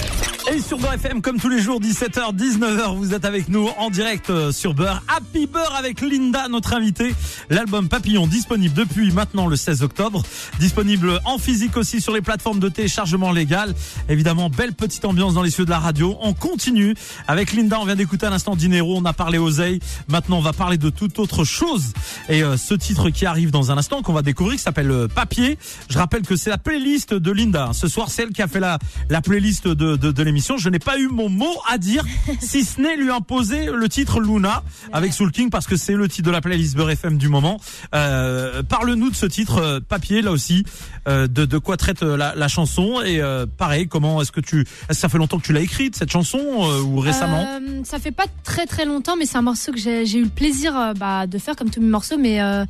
Et 0.54 0.62
sur 0.62 0.78
Beurre 0.78 0.94
FM, 0.94 1.22
comme 1.22 1.40
tous 1.40 1.50
les 1.50 1.62
jours, 1.62 1.82
17h, 1.82 2.34
19h, 2.36 2.96
vous 2.96 3.14
êtes 3.14 3.26
avec 3.26 3.50
nous 3.50 3.68
en 3.78 3.90
direct 3.90 4.30
euh, 4.30 4.52
sur 4.52 4.74
Beurre. 4.74 5.04
Happy 5.08 5.46
Beurre 5.46 5.76
avec 5.78 6.02
Linda, 6.02 6.48
notre 6.48 6.74
invitée. 6.74 7.14
L'album 7.50 7.90
Papillon 7.90 8.28
disponible 8.28 8.74
depuis 8.74 9.12
maintenant 9.12 9.48
le 9.48 9.56
16 9.56 9.84
octobre. 9.84 10.24
Disponible 10.60 11.20
en 11.26 11.38
physique 11.38 11.76
aussi 11.76 12.00
sur 12.00 12.14
les 12.14 12.22
plateformes 12.22 12.60
de 12.60 12.70
téléchargement 12.70 13.32
légal. 13.32 13.76
Évidemment, 14.08 14.50
belle 14.50 14.74
petite 14.74 15.04
ambiance 15.04 15.34
dans 15.34 15.44
les 15.44 15.52
cieux 15.52 15.66
de 15.66 15.70
la 15.70 15.80
radio. 15.80 16.18
On 16.22 16.34
continue 16.34 16.96
avec 17.28 17.54
Linda. 17.54 17.80
On 17.82 17.86
vient 17.86 17.96
d'écouter 17.96 18.26
à 18.26 18.30
l'instant 18.30 18.56
Dinero. 18.56 18.96
On 18.98 19.06
a 19.06 19.14
parlé 19.14 19.38
oseille. 19.38 19.80
Maintenant, 20.08 20.38
on 20.38 20.42
va 20.42 20.54
parler 20.54 20.78
de 20.78 20.90
toute 20.90 21.20
autre 21.20 21.44
chose. 21.44 21.92
Et 22.30 22.44
euh, 22.44 22.56
ce 22.56 22.74
titre 22.74 23.10
qui 23.10 23.26
arrive 23.26 23.52
dans 23.52 23.72
un 23.72 23.78
instant, 23.78 24.02
qu'on 24.02 24.14
va 24.14 24.22
découvrir, 24.22 24.56
qui 24.56 24.64
s'appelle 24.64 24.92
euh, 24.92 25.08
Papier. 25.08 25.58
Je 25.90 25.98
rappelle 25.98 26.22
que 26.22 26.36
c'est 26.36 26.50
la 26.50 26.58
playlist 26.58 27.14
de 27.14 27.32
Linda. 27.32 27.72
Ce 27.74 27.88
soir, 27.88 28.10
c'est 28.10 28.24
elle 28.24 28.32
qui 28.32 28.42
a 28.42 28.48
fait 28.48 28.62
la, 28.62 28.80
la 29.10 29.22
playlist 29.22 29.68
de, 29.68 29.96
de, 29.96 30.12
de 30.12 30.24
l'émission. 30.24 30.58
Je 30.58 30.70
n'ai 30.70 30.80
pas 30.80 30.98
eu 31.00 31.08
mon 31.08 31.30
mot 31.30 31.56
à 31.70 31.78
dire, 31.78 32.04
si 32.40 32.64
ce 32.64 32.82
n'est 32.82 32.96
lui 32.98 33.10
imposer 33.12 33.68
le 33.74 33.88
titre 33.90 34.20
Luna 34.20 34.64
avec 34.92 35.14
Soul 35.14 35.32
King 35.32 35.50
parce 35.50 35.66
que 35.68 35.76
c'est 35.78 35.94
le 35.94 36.08
titre 36.08 36.28
de 36.28 36.32
la 36.32 36.42
playlist 36.42 36.76
Beurre 36.76 36.92
FM 36.92 37.18
du 37.18 37.30
moment. 37.30 37.60
Euh, 37.96 38.64
Parle-nous 38.64 39.10
de 39.10 39.16
ce 39.16 39.26
titre 39.26 39.58
euh, 39.60 39.80
Papier 39.80 40.22
là 40.22 40.32
aussi, 40.32 40.66
euh, 41.08 41.28
de, 41.28 41.46
de 41.46 41.58
quoi 41.58 41.78
traite 41.78 42.04
euh, 42.04 42.18
la, 42.18 42.36
la 42.36 42.48
chanson 42.48 43.02
et 43.02 43.22
euh, 43.22 43.46
pareil, 43.46 43.88
comment 43.88 44.22
est-ce 44.22 44.32
que 44.32 44.42
tu, 44.42 44.62
est-ce 44.62 44.88
que 44.90 44.94
ça 44.96 45.10
fait 45.10 45.18
longtemps 45.18 45.40
que 45.40 45.46
tu 45.46 45.54
l'as 45.54 45.62
écrite 45.62 45.96
cette 45.96 46.12
chanson 46.12 46.40
euh, 46.40 46.82
ou 46.82 47.00
récemment 47.00 47.46
Euh, 47.62 47.82
Ça 47.84 48.00
fait 48.00 48.12
pas 48.12 48.26
très 48.44 48.66
très 48.66 48.86
longtemps, 48.86 49.16
mais 49.18 49.26
c'est 49.26 49.38
un 49.38 49.42
morceau 49.42 49.72
que 49.72 49.80
j'ai 49.80 50.06
j'ai 50.06 50.20
eu 50.20 50.24
le 50.24 50.30
plaisir 50.30 50.94
bah, 50.98 51.28
de 51.28 51.38
faire 51.38 51.56
comme 51.56 51.70
tous 51.70 51.82
mes 51.82 51.88
morceaux, 51.90 52.18
mais 52.18 52.42
euh, 52.42 52.66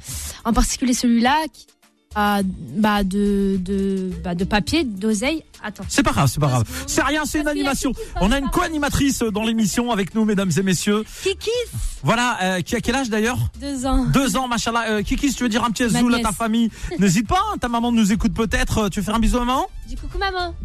en 0.46 0.54
particulier 0.54 0.94
celui-là. 0.94 1.36
qui- 1.54 1.66
bah, 2.18 3.04
de, 3.04 3.58
de, 3.60 4.12
bah, 4.24 4.34
de 4.34 4.44
papier, 4.44 4.84
d'oseille. 4.84 5.44
Attends. 5.64 5.84
C'est 5.88 6.04
pas 6.04 6.12
grave, 6.12 6.30
c'est 6.32 6.40
pas 6.40 6.48
grave. 6.48 6.64
C'est 6.88 7.02
rien, 7.04 7.26
c'est 7.26 7.42
une 7.42 7.48
animation. 7.48 7.92
On 8.22 8.32
a 8.32 8.40
une 8.40 8.50
co-animatrice 8.50 9.20
dans 9.20 9.44
l'émission 9.44 9.92
avec 9.92 10.16
nous, 10.16 10.26
mesdames 10.26 10.52
et 10.58 10.62
messieurs. 10.64 11.04
Kiki, 11.24 11.50
Voilà, 12.04 12.38
euh, 12.42 12.62
qui 12.62 12.76
a 12.76 12.80
quel 12.82 12.96
âge 12.96 13.10
d'ailleurs 13.10 13.38
deux 13.60 13.86
ans. 13.86 14.06
Deux 14.06 14.36
ans, 14.38 14.48
machallah. 14.48 14.90
Euh, 14.90 15.02
Kiki, 15.04 15.30
si 15.30 15.36
tu 15.36 15.44
veux 15.44 15.50
dire 15.50 15.64
un 15.64 15.72
petit 15.72 15.88
zoul 15.90 16.14
à 16.16 16.20
ta 16.20 16.32
famille, 16.32 16.70
n'hésite 17.00 17.28
pas. 17.28 17.40
hein, 17.54 17.58
ta 17.60 17.68
maman 17.68 17.92
nous 17.92 18.12
écoute 18.12 18.34
peut-être. 18.34 18.78
Euh, 18.86 18.90
Tu 18.90 19.00
veux 19.00 19.06
faire 19.06 19.16
un 19.16 19.20
bisou 19.20 19.38
à 19.38 19.46
maman 19.46 19.68
Dis 19.88 19.96
coucou 19.96 20.18
maman. 20.18 20.56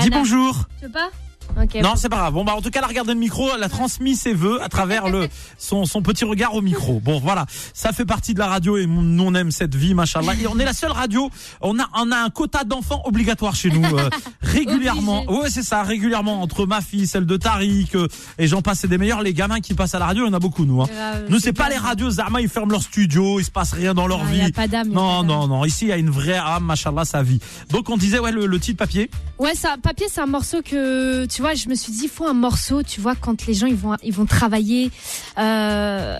Dis 0.00 0.06
Anna, 0.08 0.18
bonjour. 0.18 0.64
Tu 0.80 0.86
veux 0.86 0.92
pas 0.92 1.10
Ok. 1.62 1.74
Non, 1.82 1.92
c'est 1.96 2.08
pas 2.08 2.16
grave. 2.16 2.34
Bon, 2.34 2.44
bah, 2.44 2.54
en 2.54 2.60
tout 2.60 2.70
cas, 2.70 2.80
elle 2.80 2.84
a 2.84 2.88
regardé 2.88 3.12
le 3.14 3.18
micro, 3.20 3.48
elle 3.54 3.62
a 3.62 3.68
transmis 3.68 4.16
ses 4.16 4.32
vœux 4.34 4.62
à 4.62 4.68
travers 4.68 5.08
le, 5.08 5.28
son, 5.58 5.84
son 5.84 6.02
petit 6.02 6.24
regard 6.24 6.54
au 6.54 6.60
micro. 6.62 7.00
Bon, 7.00 7.18
voilà. 7.20 7.46
Ça 7.74 7.92
fait 7.92 8.04
partie 8.04 8.34
de 8.34 8.38
la 8.38 8.46
radio 8.48 8.76
et 8.76 8.86
nous, 8.86 9.22
on 9.24 9.34
aime 9.34 9.50
cette 9.50 9.74
vie, 9.74 9.94
machallah. 9.94 10.34
Et 10.40 10.46
on 10.46 10.58
est 10.58 10.64
la 10.64 10.72
seule 10.72 10.92
radio, 10.92 11.30
on 11.60 11.78
a, 11.78 11.88
on 11.96 12.10
a 12.12 12.16
un 12.18 12.30
quota 12.30 12.64
d'enfants 12.64 13.02
obligatoire 13.04 13.54
chez 13.54 13.70
nous, 13.70 13.84
euh, 13.84 14.08
régulièrement. 14.42 15.22
Obligé. 15.24 15.40
Ouais, 15.42 15.50
c'est 15.50 15.62
ça, 15.62 15.82
régulièrement. 15.82 16.42
Entre 16.42 16.66
ma 16.66 16.80
fille, 16.80 17.06
celle 17.06 17.26
de 17.26 17.36
Tariq, 17.36 17.94
euh, 17.94 18.08
et 18.38 18.46
j'en 18.46 18.62
passe, 18.62 18.80
c'est 18.80 18.88
des 18.88 18.98
meilleurs. 18.98 19.22
Les 19.22 19.34
gamins 19.34 19.60
qui 19.60 19.74
passent 19.74 19.94
à 19.94 19.98
la 19.98 20.06
radio, 20.06 20.24
il 20.24 20.28
y 20.28 20.30
en 20.30 20.34
a 20.34 20.38
beaucoup, 20.40 20.64
nous, 20.64 20.82
hein. 20.82 20.86
Grave, 20.92 21.24
Nous, 21.28 21.38
c'est 21.38 21.52
pas 21.52 21.64
grave. 21.68 21.72
les 21.72 21.78
radios 21.78 22.10
Zama, 22.10 22.40
ils 22.40 22.48
ferment 22.48 22.72
leur 22.72 22.82
studio, 22.82 23.40
il 23.40 23.44
se 23.44 23.50
passe 23.50 23.72
rien 23.72 23.94
dans 23.94 24.06
leur 24.06 24.20
y 24.32 24.40
a 24.40 24.46
vie. 24.46 24.52
pas 24.52 24.68
d'âme, 24.68 24.88
y 24.88 24.92
a 24.92 24.94
Non, 24.94 25.10
pas 25.10 25.16
d'âme. 25.18 25.26
non, 25.26 25.46
non. 25.48 25.64
Ici, 25.64 25.86
il 25.86 25.88
y 25.88 25.92
a 25.92 25.96
une 25.96 26.10
vraie 26.10 26.36
âme, 26.38 26.64
machallah, 26.64 27.04
sa 27.04 27.22
vie. 27.22 27.40
Donc, 27.70 27.88
on 27.90 27.96
disait, 27.96 28.18
ouais, 28.18 28.32
le, 28.32 28.46
le 28.46 28.58
titre 28.60 28.78
papier. 28.78 29.10
Ouais, 29.38 29.54
ça, 29.54 29.76
papier, 29.82 30.06
c'est 30.10 30.20
un 30.20 30.26
morceau 30.26 30.58
que, 30.62 31.26
tu 31.26 31.39
je 31.54 31.68
me 31.68 31.74
suis 31.74 31.92
dit, 31.92 32.04
il 32.04 32.08
faut 32.08 32.26
un 32.26 32.34
morceau, 32.34 32.82
tu 32.82 33.00
vois, 33.00 33.14
quand 33.14 33.46
les 33.46 33.54
gens 33.54 33.66
ils 33.66 33.76
vont, 33.76 33.96
ils 34.02 34.12
vont 34.12 34.26
travailler, 34.26 34.90
euh, 35.38 36.18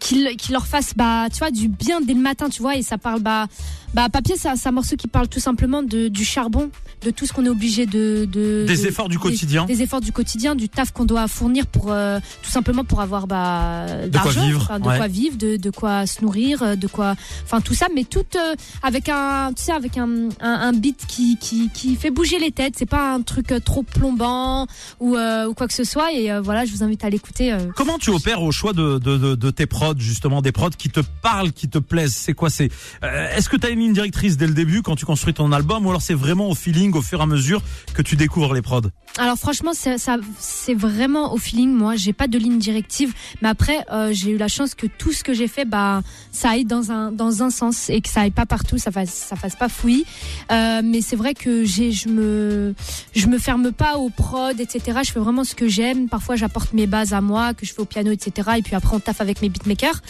qu'il 0.00 0.36
qu'il 0.36 0.52
leur 0.52 0.66
fasse, 0.66 0.94
bah, 0.96 1.28
tu 1.32 1.38
vois, 1.38 1.50
du 1.50 1.68
bien 1.68 2.00
dès 2.00 2.14
le 2.14 2.20
matin, 2.20 2.48
tu 2.48 2.62
vois, 2.62 2.76
et 2.76 2.82
ça 2.82 2.98
parle, 2.98 3.20
bah, 3.20 3.46
bah, 3.94 4.08
papier, 4.08 4.34
c'est 4.38 4.48
un, 4.48 4.70
morceau 4.72 4.96
qui 4.96 5.06
parle 5.08 5.28
tout 5.28 5.40
simplement 5.40 5.82
de, 5.82 6.08
du 6.08 6.24
charbon, 6.24 6.70
de 7.04 7.10
tout 7.10 7.26
ce 7.26 7.32
qu'on 7.32 7.44
est 7.44 7.48
obligé 7.50 7.84
de, 7.86 8.24
de 8.30 8.64
Des 8.66 8.76
de- 8.76 8.86
efforts 8.86 9.08
du 9.08 9.18
quotidien. 9.18 9.66
des 9.66 9.82
efforts 9.82 10.00
du 10.00 10.12
quotidien, 10.12 10.54
du 10.54 10.68
taf 10.68 10.92
qu'on 10.92 11.04
doit 11.04 11.28
fournir 11.28 11.66
pour 11.66 11.92
euh, 11.92 12.18
tout 12.42 12.50
simplement 12.50 12.84
pour 12.84 13.00
avoir 13.00 13.26
bah 13.26 13.86
De 14.08 14.18
quoi 14.18 14.30
vivre, 14.30 14.62
enfin, 14.62 14.80
de 14.80 14.86
ouais. 14.88 14.96
quoi 14.96 15.08
vivre, 15.08 15.36
de, 15.36 15.56
de 15.56 15.70
quoi 15.70 16.06
se 16.06 16.22
nourrir, 16.22 16.62
euh, 16.62 16.76
de 16.76 16.86
quoi, 16.86 17.14
enfin 17.44 17.60
tout 17.60 17.74
ça, 17.74 17.86
mais 17.94 18.04
tout 18.04 18.24
euh, 18.36 18.54
avec 18.82 19.08
un, 19.08 19.52
tu 19.54 19.62
sais, 19.64 19.72
avec 19.72 19.98
un, 19.98 20.08
un, 20.40 20.50
un 20.68 20.72
beat 20.72 21.04
qui, 21.06 21.36
qui 21.38 21.68
qui 21.74 21.96
fait 21.96 22.10
bouger 22.10 22.38
les 22.38 22.50
têtes. 22.52 22.74
C'est 22.78 22.86
pas 22.86 23.12
un 23.14 23.20
truc 23.22 23.52
trop 23.64 23.82
plombant 23.82 24.66
ou 25.00 25.16
euh, 25.16 25.46
ou 25.48 25.54
quoi 25.54 25.68
que 25.68 25.74
ce 25.74 25.84
soit. 25.84 26.12
Et 26.12 26.30
voilà, 26.40 26.64
je 26.64 26.72
vous 26.72 26.82
invite 26.82 27.04
à 27.04 27.10
l'écouter. 27.10 27.54
Comment 27.76 27.98
tu 27.98 28.10
opères 28.10 28.42
au 28.42 28.52
choix 28.52 28.72
de, 28.72 28.98
de, 28.98 29.50
tes 29.50 29.66
prods, 29.66 29.94
justement, 29.98 30.40
des 30.40 30.52
prods 30.52 30.70
qui 30.70 30.88
te 30.88 31.00
parlent, 31.22 31.52
qui 31.52 31.68
te 31.68 31.78
plaisent? 31.78 32.14
C'est 32.14 32.32
quoi? 32.32 32.48
C'est 32.48 32.70
Est-ce 33.02 33.48
que 33.48 33.56
tu 33.56 33.66
as 33.66 33.70
une 33.70 33.81
ligne 33.82 33.92
directrice 33.92 34.36
dès 34.36 34.46
le 34.46 34.54
début 34.54 34.82
quand 34.82 34.96
tu 34.96 35.04
construis 35.04 35.34
ton 35.34 35.52
album 35.52 35.86
ou 35.86 35.90
alors 35.90 36.02
c'est 36.02 36.14
vraiment 36.14 36.48
au 36.48 36.54
feeling, 36.54 36.92
au 36.94 37.02
fur 37.02 37.20
et 37.20 37.22
à 37.22 37.26
mesure 37.26 37.62
que 37.94 38.02
tu 38.02 38.16
découvres 38.16 38.54
les 38.54 38.62
prods? 38.62 38.82
Alors 39.18 39.36
franchement, 39.36 39.72
c'est 39.74 40.74
vraiment 40.74 41.34
au 41.34 41.36
feeling. 41.36 41.70
Moi, 41.72 41.96
j'ai 41.96 42.12
pas 42.12 42.28
de 42.28 42.38
ligne 42.38 42.58
directive, 42.58 43.12
mais 43.42 43.48
après, 43.48 43.84
euh, 43.92 44.10
j'ai 44.12 44.30
eu 44.30 44.38
la 44.38 44.48
chance 44.48 44.74
que 44.74 44.86
tout 44.86 45.12
ce 45.12 45.22
que 45.22 45.34
j'ai 45.34 45.48
fait, 45.48 45.64
bah, 45.66 46.02
ça 46.30 46.50
aille 46.50 46.64
dans 46.64 46.90
un 46.90 47.12
dans 47.12 47.42
un 47.42 47.50
sens 47.50 47.90
et 47.90 48.00
que 48.00 48.08
ça 48.08 48.22
aille 48.22 48.30
pas 48.30 48.46
partout, 48.46 48.78
ça 48.78 48.90
fasse 48.90 49.12
ça 49.12 49.36
fasse 49.36 49.56
pas 49.56 49.68
fouillis. 49.68 50.06
Euh, 50.50 50.80
mais 50.82 51.02
c'est 51.02 51.16
vrai 51.16 51.34
que 51.34 51.64
je 51.64 52.08
me 52.08 52.74
je 53.14 53.26
me 53.26 53.38
ferme 53.38 53.72
pas 53.72 53.98
aux 53.98 54.08
prod, 54.08 54.58
etc. 54.58 55.00
Je 55.04 55.12
fais 55.12 55.20
vraiment 55.20 55.44
ce 55.44 55.54
que 55.54 55.68
j'aime. 55.68 56.08
Parfois, 56.08 56.36
j'apporte 56.36 56.72
mes 56.72 56.86
bases 56.86 57.12
à 57.12 57.20
moi, 57.20 57.52
que 57.52 57.66
je 57.66 57.72
fais 57.74 57.80
au 57.80 57.86
piano, 57.86 58.10
etc. 58.10 58.50
Et 58.58 58.62
puis 58.62 58.74
après, 58.74 58.96
on 58.96 59.00
taffe 59.00 59.20
avec 59.20 59.42
mes 59.42 59.48
beatmakers. 59.50 60.00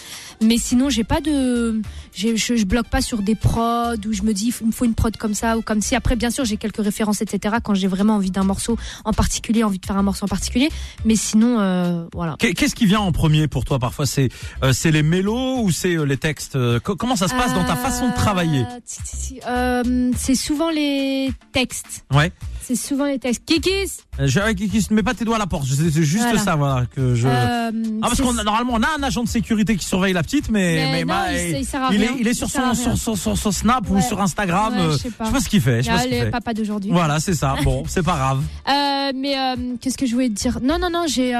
Mais 0.41 0.57
sinon, 0.57 0.89
j'ai 0.89 1.03
pas 1.03 1.19
de, 1.19 1.81
je, 2.15 2.35
je 2.35 2.63
bloque 2.63 2.87
pas 2.87 3.01
sur 3.01 3.21
des 3.21 3.35
prods 3.35 3.62
où 4.07 4.13
je 4.13 4.21
me 4.23 4.33
dis 4.33 4.53
il 4.61 4.67
me 4.67 4.71
faut 4.71 4.85
une 4.85 4.93
prod 4.95 5.15
comme 5.17 5.33
ça 5.33 5.57
ou 5.57 5.61
comme 5.61 5.81
si. 5.81 5.95
Après, 5.95 6.15
bien 6.15 6.29
sûr, 6.29 6.45
j'ai 6.45 6.57
quelques 6.57 6.83
références, 6.83 7.21
etc. 7.21 7.55
Quand 7.63 7.73
j'ai 7.73 7.87
vraiment 7.87 8.15
envie 8.15 8.31
d'un 8.31 8.43
morceau 8.43 8.77
en 9.05 9.13
particulier, 9.13 9.63
envie 9.63 9.79
de 9.79 9.85
faire 9.85 9.97
un 9.97 10.03
morceau 10.03 10.25
en 10.25 10.27
particulier. 10.29 10.69
Mais 11.05 11.15
sinon, 11.15 11.59
euh, 11.59 12.05
voilà. 12.13 12.35
Qu'est- 12.39 12.53
Qu'est-ce 12.53 12.75
qui 12.75 12.85
vient 12.85 12.99
en 13.01 13.11
premier 13.11 13.47
pour 13.47 13.65
toi 13.65 13.79
Parfois, 13.79 14.05
c'est 14.05 14.29
euh, 14.63 14.73
c'est 14.73 14.91
les 14.91 15.03
mélos 15.03 15.59
ou 15.61 15.71
c'est 15.71 15.95
euh, 15.95 16.03
les 16.03 16.17
textes? 16.17 16.57
Co- 16.81 16.95
Comment 16.95 17.15
ça 17.15 17.27
se 17.27 17.33
passe 17.35 17.53
dans 17.53 17.65
ta 17.65 17.75
façon 17.75 18.09
de 18.09 18.13
travailler? 18.13 18.65
C'est 20.17 20.35
souvent 20.35 20.69
les 20.69 21.31
textes. 21.51 22.05
Ouais. 22.13 22.31
C'est 22.61 22.75
souvent 22.77 23.05
les 23.05 23.19
textes. 23.19 23.43
Kikis. 23.45 23.91
Je- 24.19 24.39
ouais, 24.39 24.55
qui, 24.55 24.69
qui 24.69 24.81
se 24.81 24.93
met 24.93 25.03
pas 25.03 25.13
tes 25.13 25.25
doigts 25.25 25.35
à 25.35 25.39
la 25.39 25.47
porte. 25.47 25.65
C'est 25.67 25.91
juste 26.03 26.23
Voilà. 26.23 26.39
ça, 26.39 26.55
voilà, 26.55 26.85
que 26.85 27.13
je. 27.13 27.27
Ah 27.27 27.69
parce 28.01 28.21
qu'on 28.21 28.33
normalement 28.33 28.73
on 28.75 28.81
a 28.83 28.87
un 28.97 29.03
agent 29.03 29.23
de 29.23 29.27
sécurité 29.27 29.75
qui 29.75 29.85
surveille 29.85 30.13
la 30.13 30.23
petite, 30.23 30.49
mais 30.49 30.75
Mais 30.91 31.01
non, 31.01 31.07
bah, 31.07 31.33
il- 31.33 31.57
il 31.57 31.65
sert 31.65 31.83
à 31.83 31.93
il 31.93 32.01
est 32.03 32.09
il 32.19 32.27
est 32.27 32.33
sur 32.33 32.49
son 32.49 32.73
sur, 32.73 33.17
sur 33.17 33.37
snap 33.53 33.89
ou 33.89 34.01
sur 34.01 34.19
Instagram. 34.21 34.73
Ouais, 34.73 34.81
euh, 34.81 34.91
je 34.91 34.97
sais 34.97 35.11
pas. 35.11 35.25
ce 35.39 35.49
qu'il 35.49 35.61
fait. 35.61 35.81
Je 35.81 35.87
sais 35.87 35.91
pas 35.91 36.03
ce 36.03 36.09
fait. 36.09 36.31
papa 36.31 36.53
d'aujourd'hui. 36.53 36.91
Voilà, 36.91 37.19
c'est 37.19 37.33
ça. 37.33 37.55
Bon, 37.63 37.83
c'est 37.87 38.03
pas 38.03 38.15
grave. 38.15 38.43
Euh, 38.67 39.11
mais 39.15 39.37
euh, 39.37 39.75
qu'est-ce 39.79 39.97
que 39.97 40.05
je 40.05 40.13
voulais 40.13 40.29
te 40.29 40.33
dire? 40.33 40.59
Non, 40.61 40.77
non, 40.79 40.89
non, 40.89 41.05
j'ai. 41.07 41.33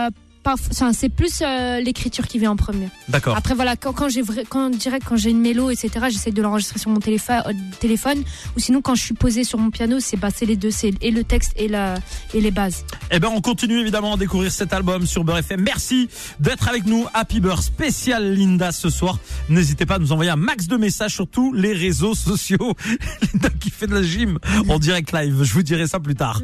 Enfin, 0.46 0.92
c'est 0.94 1.10
plus 1.10 1.42
euh, 1.42 1.80
l'écriture 1.80 2.28
qui 2.28 2.40
vient 2.40 2.52
en 2.52 2.56
premier. 2.56 2.90
D'accord. 3.08 3.36
Après, 3.38 3.56
voilà, 3.56 3.76
quand, 3.76 3.94
quand 3.94 4.10
j'ai 4.10 4.24
quand 4.50 4.70
direct 4.70 5.06
quand 5.08 5.16
j'ai 5.16 5.30
une 5.30 5.40
mélo, 5.40 5.70
etc. 5.70 6.08
J'essaie 6.10 6.32
de 6.32 6.42
l'enregistrer 6.42 6.80
sur 6.80 6.90
mon 6.90 7.00
téléphone, 7.00 7.42
euh, 7.48 7.54
téléphone. 7.80 8.24
Ou 8.56 8.60
sinon, 8.60 8.82
quand 8.82 8.96
je 8.96 9.04
suis 9.04 9.14
posée 9.14 9.44
sur 9.44 9.60
mon 9.60 9.70
piano, 9.70 10.00
c'est 10.00 10.18
bah, 10.18 10.30
c'est 10.34 10.46
les 10.46 10.56
deux, 10.56 10.72
c'est 10.72 10.94
et 11.02 11.12
le 11.12 11.24
texte 11.24 11.54
et 11.56 11.68
la 11.68 11.96
et 12.34 12.42
les 12.42 12.52
bases. 12.52 12.86
Eh 13.12 13.20
ben, 13.20 13.30
on 13.34 13.42
continue 13.42 13.80
évidemment 13.80 14.14
à 14.14 14.18
découvrir 14.18 14.52
cet 14.52 14.74
album 14.74 15.06
sur 15.06 15.24
Beurre 15.24 15.40
FM. 15.40 15.62
Merci 15.62 16.10
d'être 16.40 16.68
avec 16.68 16.86
nous. 16.86 17.06
Happy 17.14 17.40
Beurre 17.40 17.64
spécial 17.64 18.34
Linda 18.34 18.72
ce 18.72 18.90
soir. 18.90 19.20
N'hésitez 19.50 19.86
pas 19.86 19.96
à 19.96 20.00
nous 20.00 20.12
envoyer 20.12 20.32
un 20.32 20.36
max 20.36 20.68
de 20.68 20.78
messages 20.78 21.14
sur 21.14 21.28
tous 21.28 21.54
les 21.54 21.74
réseaux 21.74 22.16
sociaux. 22.16 22.76
Linda 23.34 23.50
qui 23.60 23.70
fait 23.70 23.88
de 23.88 23.96
la 23.96 24.04
gym 24.04 24.40
en 24.68 24.80
direct 24.80 25.12
live. 25.14 25.44
Je 25.44 25.54
vous 25.54 25.64
dirai 25.64 25.88
ça 25.88 26.00
plus 26.00 26.16
tard. 26.16 26.42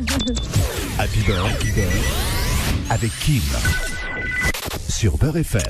Happy 0.97 1.19
Beurre, 1.21 1.45
Happy 1.45 1.71
Beurre, 1.71 1.91
avec 2.89 3.11
Kim. 3.19 3.41
Sur 4.99 5.17
Beurre 5.17 5.37
FM. 5.37 5.61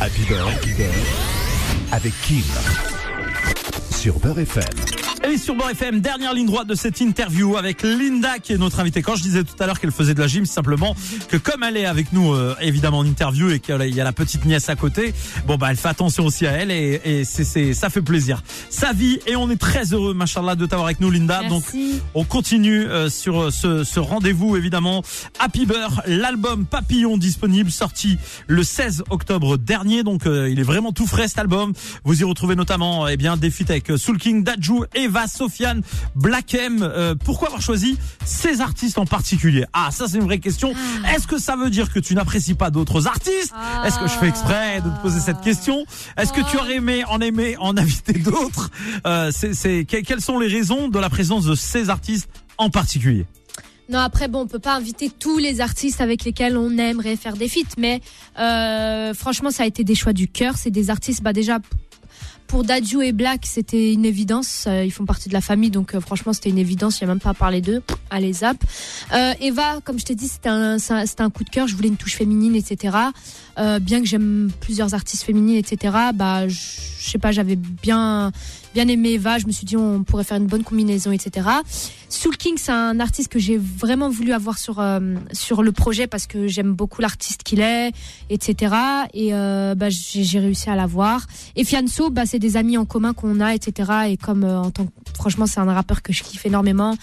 Happy 0.00 0.22
Beurre, 0.22 0.48
avec 1.92 2.14
Kim. 2.22 2.42
Sur 3.90 4.18
Beurre 4.20 4.38
FM. 4.38 5.03
Et 5.26 5.38
sur 5.38 5.54
Beurre 5.54 5.70
FM, 5.70 6.00
dernière 6.00 6.34
ligne 6.34 6.46
droite 6.46 6.66
de 6.66 6.74
cette 6.74 7.00
interview 7.00 7.56
avec 7.56 7.82
Linda 7.82 8.38
qui 8.38 8.52
est 8.52 8.58
notre 8.58 8.80
invitée. 8.80 9.00
Quand 9.00 9.16
je 9.16 9.22
disais 9.22 9.42
tout 9.42 9.54
à 9.58 9.66
l'heure 9.66 9.80
qu'elle 9.80 9.90
faisait 9.90 10.12
de 10.12 10.20
la 10.20 10.26
gym, 10.26 10.44
simplement 10.44 10.94
que 11.28 11.38
comme 11.38 11.62
elle 11.62 11.78
est 11.78 11.86
avec 11.86 12.12
nous 12.12 12.34
euh, 12.34 12.54
évidemment 12.60 12.98
en 12.98 13.06
interview 13.06 13.50
et 13.50 13.58
qu'il 13.58 13.94
y 13.94 14.00
a 14.00 14.04
la 14.04 14.12
petite 14.12 14.44
nièce 14.44 14.68
à 14.68 14.76
côté, 14.76 15.14
bon 15.46 15.56
bah 15.56 15.68
elle 15.70 15.78
fait 15.78 15.88
attention 15.88 16.26
aussi 16.26 16.46
à 16.46 16.52
elle 16.52 16.70
et, 16.70 17.00
et 17.04 17.24
c'est, 17.24 17.72
ça 17.72 17.88
fait 17.88 18.02
plaisir. 18.02 18.42
Sa 18.68 18.92
vie 18.92 19.18
et 19.26 19.34
on 19.34 19.48
est 19.48 19.56
très 19.56 19.94
heureux, 19.94 20.12
machallah, 20.12 20.56
de 20.56 20.66
t'avoir 20.66 20.88
avec 20.88 21.00
nous 21.00 21.10
Linda. 21.10 21.42
Donc 21.48 21.64
on 22.14 22.24
continue 22.24 22.84
euh, 22.84 23.08
sur 23.08 23.50
ce, 23.50 23.82
ce 23.82 24.00
rendez-vous 24.00 24.56
évidemment. 24.56 25.02
Happy 25.38 25.64
Beurre, 25.64 26.02
l'album 26.06 26.66
Papillon 26.66 27.16
disponible, 27.16 27.70
sorti 27.70 28.18
le 28.46 28.62
16 28.62 29.04
octobre 29.08 29.56
dernier. 29.56 30.02
Donc 30.02 30.26
euh, 30.26 30.50
il 30.50 30.60
est 30.60 30.64
vraiment 30.64 30.92
tout 30.92 31.06
frais 31.06 31.28
cet 31.28 31.38
album. 31.38 31.72
Vous 32.04 32.20
y 32.20 32.24
retrouvez 32.24 32.56
notamment 32.56 33.08
eh 33.08 33.16
bien 33.16 33.38
des 33.38 33.50
feats 33.50 33.70
avec 33.70 33.90
euh, 33.90 33.96
Soul 33.96 34.18
King, 34.18 34.44
Dajou, 34.44 34.84
Eva, 35.14 35.28
Sofiane, 35.28 35.82
Black 36.16 36.54
M. 36.54 36.82
Euh, 36.82 37.14
pourquoi 37.14 37.46
avoir 37.48 37.62
choisi 37.62 37.96
ces 38.24 38.60
artistes 38.60 38.98
en 38.98 39.06
particulier? 39.06 39.64
Ah 39.72 39.90
ça 39.92 40.08
c'est 40.08 40.16
une 40.18 40.24
vraie 40.24 40.40
question. 40.40 40.72
Est-ce 41.14 41.28
que 41.28 41.38
ça 41.38 41.54
veut 41.56 41.70
dire 41.70 41.92
que 41.92 42.00
tu 42.00 42.14
n'apprécies 42.16 42.54
pas 42.54 42.70
d'autres 42.70 43.06
artistes? 43.06 43.54
Est-ce 43.84 43.98
que 43.98 44.08
je 44.08 44.12
fais 44.14 44.28
exprès 44.28 44.80
de 44.80 44.90
te 44.90 45.00
poser 45.02 45.20
cette 45.20 45.40
question? 45.40 45.84
Est-ce 46.16 46.32
que 46.32 46.40
tu 46.50 46.56
aurais 46.56 46.76
aimé 46.76 47.04
en 47.08 47.20
aimer 47.20 47.56
en 47.58 47.76
inviter 47.76 48.14
d'autres? 48.14 48.70
Euh, 49.06 49.30
c'est, 49.32 49.54
c'est, 49.54 49.84
que- 49.84 49.98
Quelles 50.02 50.20
sont 50.20 50.38
les 50.40 50.48
raisons 50.48 50.88
de 50.88 50.98
la 50.98 51.10
présence 51.10 51.44
de 51.44 51.54
ces 51.54 51.90
artistes 51.90 52.28
en 52.58 52.70
particulier? 52.70 53.26
Non, 53.90 53.98
après, 54.00 54.28
bon, 54.28 54.40
on 54.40 54.46
peut 54.46 54.58
pas 54.58 54.74
inviter 54.74 55.10
tous 55.10 55.38
les 55.38 55.60
artistes 55.60 56.00
avec 56.00 56.24
lesquels 56.24 56.56
on 56.56 56.76
aimerait 56.78 57.16
faire 57.16 57.36
des 57.36 57.48
feats, 57.48 57.60
mais 57.78 58.00
euh, 58.38 59.12
franchement, 59.14 59.50
ça 59.50 59.62
a 59.62 59.66
été 59.66 59.84
des 59.84 59.94
choix 59.94 60.14
du 60.14 60.26
cœur. 60.26 60.54
C'est 60.56 60.70
des 60.70 60.88
artistes, 60.90 61.22
bah 61.22 61.32
déjà. 61.34 61.58
Pour 62.46 62.62
Dadju 62.62 63.02
et 63.02 63.12
Black, 63.12 63.46
c'était 63.46 63.92
une 63.92 64.04
évidence. 64.04 64.66
Euh, 64.66 64.84
ils 64.84 64.92
font 64.92 65.04
partie 65.04 65.28
de 65.28 65.34
la 65.34 65.40
famille, 65.40 65.70
donc 65.70 65.94
euh, 65.94 66.00
franchement, 66.00 66.32
c'était 66.32 66.50
une 66.50 66.58
évidence. 66.58 67.00
Il 67.00 67.04
n'y 67.04 67.10
a 67.10 67.14
même 67.14 67.20
pas 67.20 67.30
à 67.30 67.34
parler 67.34 67.60
d'eux. 67.60 67.82
Allez, 68.10 68.32
zap. 68.32 68.56
Euh, 69.12 69.32
Eva, 69.40 69.80
comme 69.84 69.98
je 69.98 70.04
t'ai 70.04 70.14
dit, 70.14 70.28
c'était 70.28 70.48
un, 70.48 71.30
coup 71.30 71.44
de 71.44 71.50
cœur. 71.50 71.66
Je 71.66 71.74
voulais 71.74 71.88
une 71.88 71.96
touche 71.96 72.16
féminine, 72.16 72.54
etc. 72.54 72.96
Bien 73.80 74.00
que 74.00 74.06
j'aime 74.06 74.50
plusieurs 74.60 74.94
artistes 74.94 75.24
féminines, 75.24 75.56
etc. 75.56 75.96
Bah, 76.14 76.46
je 76.48 76.58
sais 77.00 77.18
pas, 77.18 77.32
j'avais 77.32 77.56
bien, 77.56 78.32
bien 78.74 78.88
aimé 78.88 79.10
Eva. 79.12 79.38
Je 79.38 79.46
me 79.46 79.52
suis 79.52 79.64
dit, 79.64 79.76
on 79.76 80.02
pourrait 80.02 80.24
faire 80.24 80.36
une 80.36 80.46
bonne 80.46 80.64
combinaison, 80.64 81.12
etc. 81.12 81.48
Soul 82.08 82.36
King, 82.36 82.54
c'est 82.58 82.72
un 82.72 83.00
artiste 83.00 83.28
que 83.28 83.38
j'ai 83.38 83.56
vraiment 83.56 84.10
voulu 84.10 84.32
avoir 84.32 84.58
sur 84.58 84.80
euh, 84.80 85.00
sur 85.32 85.62
le 85.62 85.72
projet 85.72 86.06
parce 86.06 86.26
que 86.26 86.48
j'aime 86.48 86.72
beaucoup 86.74 87.00
l'artiste 87.00 87.42
qu'il 87.44 87.60
est, 87.60 87.92
etc. 88.30 88.74
Et 89.14 89.32
euh, 89.32 89.74
bah, 89.74 89.88
j'ai 89.90 90.38
réussi 90.38 90.68
à 90.68 90.76
l'avoir. 90.76 91.26
Et 91.56 91.64
Fianso, 91.64 92.10
bah, 92.10 92.26
c'est 92.26 92.38
des 92.38 92.56
amis 92.56 92.76
en 92.76 92.84
commun 92.84 93.14
qu'on 93.14 93.40
a, 93.40 93.54
etc. 93.54 93.92
Et 94.08 94.16
comme 94.16 94.44
euh, 94.44 94.58
en 94.58 94.70
tant 94.70 94.86
que, 94.86 94.90
franchement, 95.14 95.46
c'est 95.46 95.60
un 95.60 95.72
rappeur 95.72 96.02
que 96.02 96.12
je 96.12 96.22
kiffe 96.22 96.44
énormément. 96.46 96.96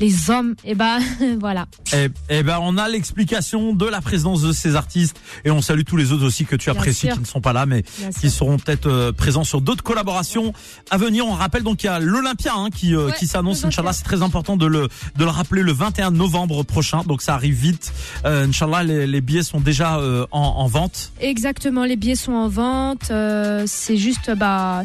Les 0.00 0.30
hommes, 0.30 0.54
et 0.64 0.74
ben 0.74 0.98
voilà. 1.40 1.66
Eh, 1.92 2.08
eh 2.28 2.42
ben, 2.42 2.58
on 2.62 2.78
a 2.78 2.88
l'explication 2.88 3.72
de 3.74 3.86
la 3.86 4.00
présence 4.00 4.42
de 4.42 4.52
ces 4.52 4.76
artistes 4.76 5.16
et 5.44 5.50
on 5.50 5.60
salue 5.60 5.82
tous 5.86 5.96
les 5.96 6.12
autres 6.12 6.24
aussi 6.24 6.44
que 6.44 6.56
tu 6.56 6.70
Bien 6.70 6.78
apprécies 6.78 7.06
sûr. 7.06 7.14
qui 7.14 7.20
ne 7.20 7.26
sont 7.26 7.40
pas 7.40 7.52
là 7.52 7.66
mais 7.66 7.82
Bien 7.98 8.10
qui 8.10 8.30
sûr. 8.30 8.38
seront 8.38 8.58
peut-être 8.58 9.10
présents 9.12 9.44
sur 9.44 9.60
d'autres 9.60 9.82
collaborations 9.82 10.52
à 10.90 10.96
venir. 10.98 11.15
On 11.22 11.32
rappelle 11.32 11.62
donc 11.62 11.82
il 11.82 11.86
y 11.86 11.88
a 11.88 11.98
l'Olympia 11.98 12.52
hein, 12.56 12.68
qui 12.74 12.94
euh, 12.94 13.06
Ouais, 13.06 13.12
qui 13.18 13.26
s'annonce. 13.26 13.64
Inch'Allah, 13.64 13.90
21. 13.90 13.92
c'est 13.92 14.04
très 14.04 14.22
important 14.22 14.56
de 14.56 14.66
le 14.66 14.88
de 15.16 15.24
le 15.24 15.30
rappeler 15.30 15.62
le 15.62 15.72
21 15.72 16.10
novembre 16.10 16.62
prochain. 16.62 17.02
Donc 17.06 17.22
ça 17.22 17.34
arrive 17.34 17.54
vite. 17.54 17.92
Euh, 18.24 18.46
Inch'Allah, 18.46 18.82
les, 18.82 19.06
les 19.06 19.20
billets 19.20 19.42
sont 19.42 19.60
déjà 19.60 19.98
euh, 19.98 20.26
en, 20.30 20.40
en 20.40 20.66
vente. 20.66 21.12
Exactement, 21.20 21.84
les 21.84 21.96
billets 21.96 22.16
sont 22.16 22.32
en 22.32 22.48
vente. 22.48 23.10
euh, 23.10 23.64
c'est 23.66 23.96
juste, 23.96 24.30
bah, 24.36 24.82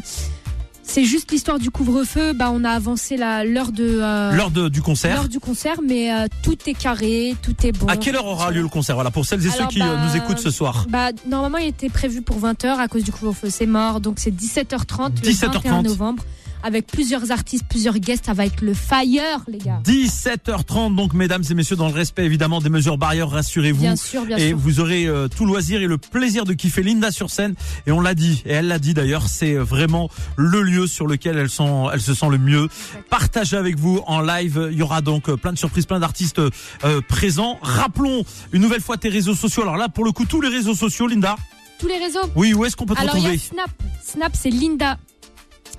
c'est 0.82 1.04
juste 1.04 1.30
l'histoire 1.30 1.58
du 1.58 1.70
couvre-feu. 1.70 2.32
Bah, 2.32 2.50
on 2.52 2.64
a 2.64 2.70
avancé 2.70 3.16
la 3.16 3.44
l'heure 3.44 3.72
de 3.72 4.00
euh, 4.02 4.32
L'heure 4.32 4.50
du 4.50 4.82
concert. 4.82 5.14
l'heure 5.14 5.28
du 5.28 5.40
concert, 5.40 5.80
mais 5.86 6.12
euh, 6.12 6.26
tout 6.42 6.58
est 6.66 6.74
carré, 6.74 7.34
tout 7.42 7.54
est 7.64 7.72
bon. 7.72 7.86
À 7.86 7.96
quelle 7.96 8.16
heure 8.16 8.26
aura 8.26 8.50
lieu 8.50 8.62
le 8.62 8.68
concert? 8.68 8.94
Voilà 8.96 9.10
pour 9.10 9.24
celles 9.24 9.44
et 9.46 9.50
ceux 9.50 9.66
qui 9.66 9.80
euh, 9.80 9.86
bah, 9.96 10.06
nous 10.06 10.16
écoutent 10.16 10.38
ce 10.38 10.50
soir. 10.50 10.86
Bah, 10.88 11.10
normalement, 11.26 11.58
il 11.58 11.68
était 11.68 11.88
prévu 11.88 12.22
pour 12.22 12.38
20h 12.40 12.66
à 12.78 12.88
cause 12.88 13.04
du 13.04 13.12
couvre-feu. 13.12 13.48
C'est 13.50 13.66
mort. 13.66 14.00
Donc, 14.00 14.18
c'est 14.18 14.30
17h30 14.30 15.24
le 15.24 15.30
17h30. 15.30 15.52
21 15.54 15.82
novembre. 15.82 16.24
Avec 16.62 16.86
plusieurs 16.86 17.30
artistes, 17.30 17.64
plusieurs 17.68 17.98
guests. 17.98 18.26
Ça 18.26 18.34
va 18.34 18.46
être 18.46 18.60
le 18.62 18.74
fire, 18.74 19.42
les 19.48 19.58
gars. 19.58 19.80
17h30 19.84 20.94
donc 20.94 21.14
mesdames 21.14 21.42
et 21.48 21.54
messieurs 21.54 21.76
dans 21.76 21.88
le 21.88 21.94
respect 21.94 22.24
évidemment 22.24 22.60
des 22.60 22.70
mesures 22.70 22.98
barrières 22.98 23.30
rassurez-vous 23.30 23.80
Bien 23.80 23.96
sûr, 23.96 24.24
bien 24.24 24.36
et 24.36 24.48
sûr. 24.48 24.58
vous 24.58 24.80
aurez 24.80 25.06
euh, 25.06 25.28
tout 25.28 25.44
loisir 25.46 25.80
et 25.82 25.86
le 25.86 25.98
plaisir 25.98 26.44
de 26.44 26.52
kiffer 26.52 26.82
Linda 26.82 27.10
sur 27.10 27.30
scène 27.30 27.54
et 27.86 27.92
on 27.92 28.00
l'a 28.00 28.14
dit 28.14 28.42
et 28.46 28.52
elle 28.52 28.68
l'a 28.68 28.78
dit 28.78 28.94
d'ailleurs 28.94 29.28
c'est 29.28 29.54
vraiment 29.54 30.08
le 30.36 30.62
lieu 30.62 30.86
sur 30.86 31.06
lequel 31.06 31.36
elle, 31.38 31.50
se 31.50 32.14
sent 32.14 32.28
le 32.30 32.38
mieux 32.38 32.68
partagez 33.10 33.56
avec 33.56 33.78
vous 33.78 34.02
en 34.06 34.20
live 34.20 34.68
il 34.70 34.78
y 34.78 34.82
aura 34.82 35.00
donc 35.00 35.28
euh, 35.28 35.36
plein 35.36 35.52
de 35.52 35.58
surprises 35.58 35.86
plein 35.86 36.00
d'artistes 36.00 36.38
euh, 36.38 37.00
présents 37.08 37.58
rappelons 37.62 38.24
une 38.52 38.62
nouvelle 38.62 38.80
fois 38.82 38.96
tes 38.96 39.08
réseaux 39.08 39.34
sociaux 39.34 39.62
alors 39.62 39.76
là 39.76 39.88
pour 39.88 40.04
le 40.04 40.12
coup 40.12 40.24
tous 40.24 40.40
les 40.40 40.48
réseaux 40.48 40.74
sociaux 40.74 41.06
Linda 41.06 41.36
Tous 41.78 41.88
les 41.88 41.98
réseaux. 41.98 42.20
oui 42.36 42.54
où 42.54 42.64
est-ce 42.64 42.76
qu'on 42.76 42.86
peut 42.86 42.94
te 42.94 43.00
Alors, 43.00 43.16
il 43.16 43.22
y 43.22 43.26
a 43.26 43.30
retrouver? 43.30 43.38
Snap. 43.52 43.70
Snap, 44.04 44.32
c'est 44.34 44.50
Linda. 44.50 44.98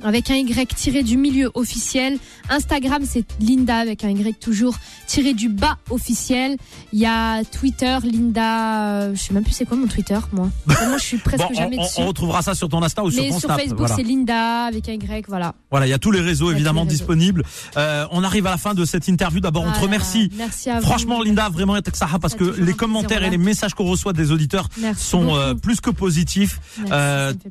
Avec 0.03 0.29
un 0.32 0.36
Y 0.36 0.73
tiré 0.75 1.03
du 1.03 1.17
milieu 1.17 1.51
officiel. 1.53 2.17
Instagram, 2.49 3.03
c'est 3.10 3.25
Linda 3.39 3.77
avec 3.77 4.03
un 4.03 4.10
Y 4.10 4.38
toujours 4.39 4.75
tiré 5.08 5.34
du 5.34 5.47
bas 5.49 5.77
officiel. 5.89 6.58
Il 6.91 6.99
y 6.99 7.06
a 7.06 7.43
Twitter, 7.45 7.97
Linda. 8.03 9.01
euh, 9.01 9.15
je 9.15 9.21
sais 9.21 9.34
même 9.34 9.43
plus 9.43 9.53
c'est 9.53 9.65
quoi 9.65 9.77
mon 9.77 9.88
Twitter, 9.88 10.17
moi. 10.34 10.49
Moi, 10.65 10.97
je 10.97 11.03
suis 11.03 11.17
presque 11.17 11.43
Bon, 11.47 11.53
jamais 11.53 11.77
on- 11.79 11.84
dessus. 11.84 11.95
on 12.01 12.08
retrouvera 12.08 12.41
ça 12.41 12.53
sur 12.56 12.67
ton 12.69 12.82
Insta 12.84 13.03
ou 13.03 13.12
sur 13.12 13.21
Mais 13.21 13.29
ton 13.29 13.39
sur 13.39 13.47
Snap 13.49 13.60
Facebook, 13.60 13.77
voilà. 13.79 13.95
c'est 13.95 14.03
Linda 14.03 14.65
avec 14.65 14.89
un 14.89 14.93
Y, 14.93 15.25
voilà. 15.27 15.53
voilà 15.71 15.88
il 15.88 15.89
y 15.89 15.93
a 15.93 15.99
tous 15.99 16.12
les 16.12 16.21
réseaux 16.21 16.51
évidemment 16.51 16.82
tous 16.82 16.88
les 16.88 16.91
réseaux. 16.91 16.99
disponibles 17.15 17.43
Euh, 17.77 18.06
on 18.12 18.23
arrive 18.23 18.47
à 18.47 18.51
la 18.51 18.58
fin 18.58 18.73
de 18.73 18.86
cette 18.86 19.08
interview 19.08 19.39
d'abord 19.39 19.63
on 19.65 19.71
te 19.71 19.79
remercie 19.79 20.29
Merci 20.38 20.69
à 20.69 20.79
vous. 20.79 20.86
Franchement, 20.86 21.21
Linda, 21.21 21.49
vraiment, 21.49 21.75
parce 22.21 22.36
que 22.36 22.43
les 22.43 22.73
commentaires 22.73 23.23
et 23.23 23.29
les 23.29 23.38
messages 23.38 23.73
qu'on 23.73 23.86
reçoit 23.86 24.13
des 24.13 24.32
auditeurs 24.32 24.67
Merci 24.77 25.03
sont 25.06 25.36
euh, 25.36 25.53
plus 25.53 25.79
que 25.82 25.89
positifs. 25.89 26.60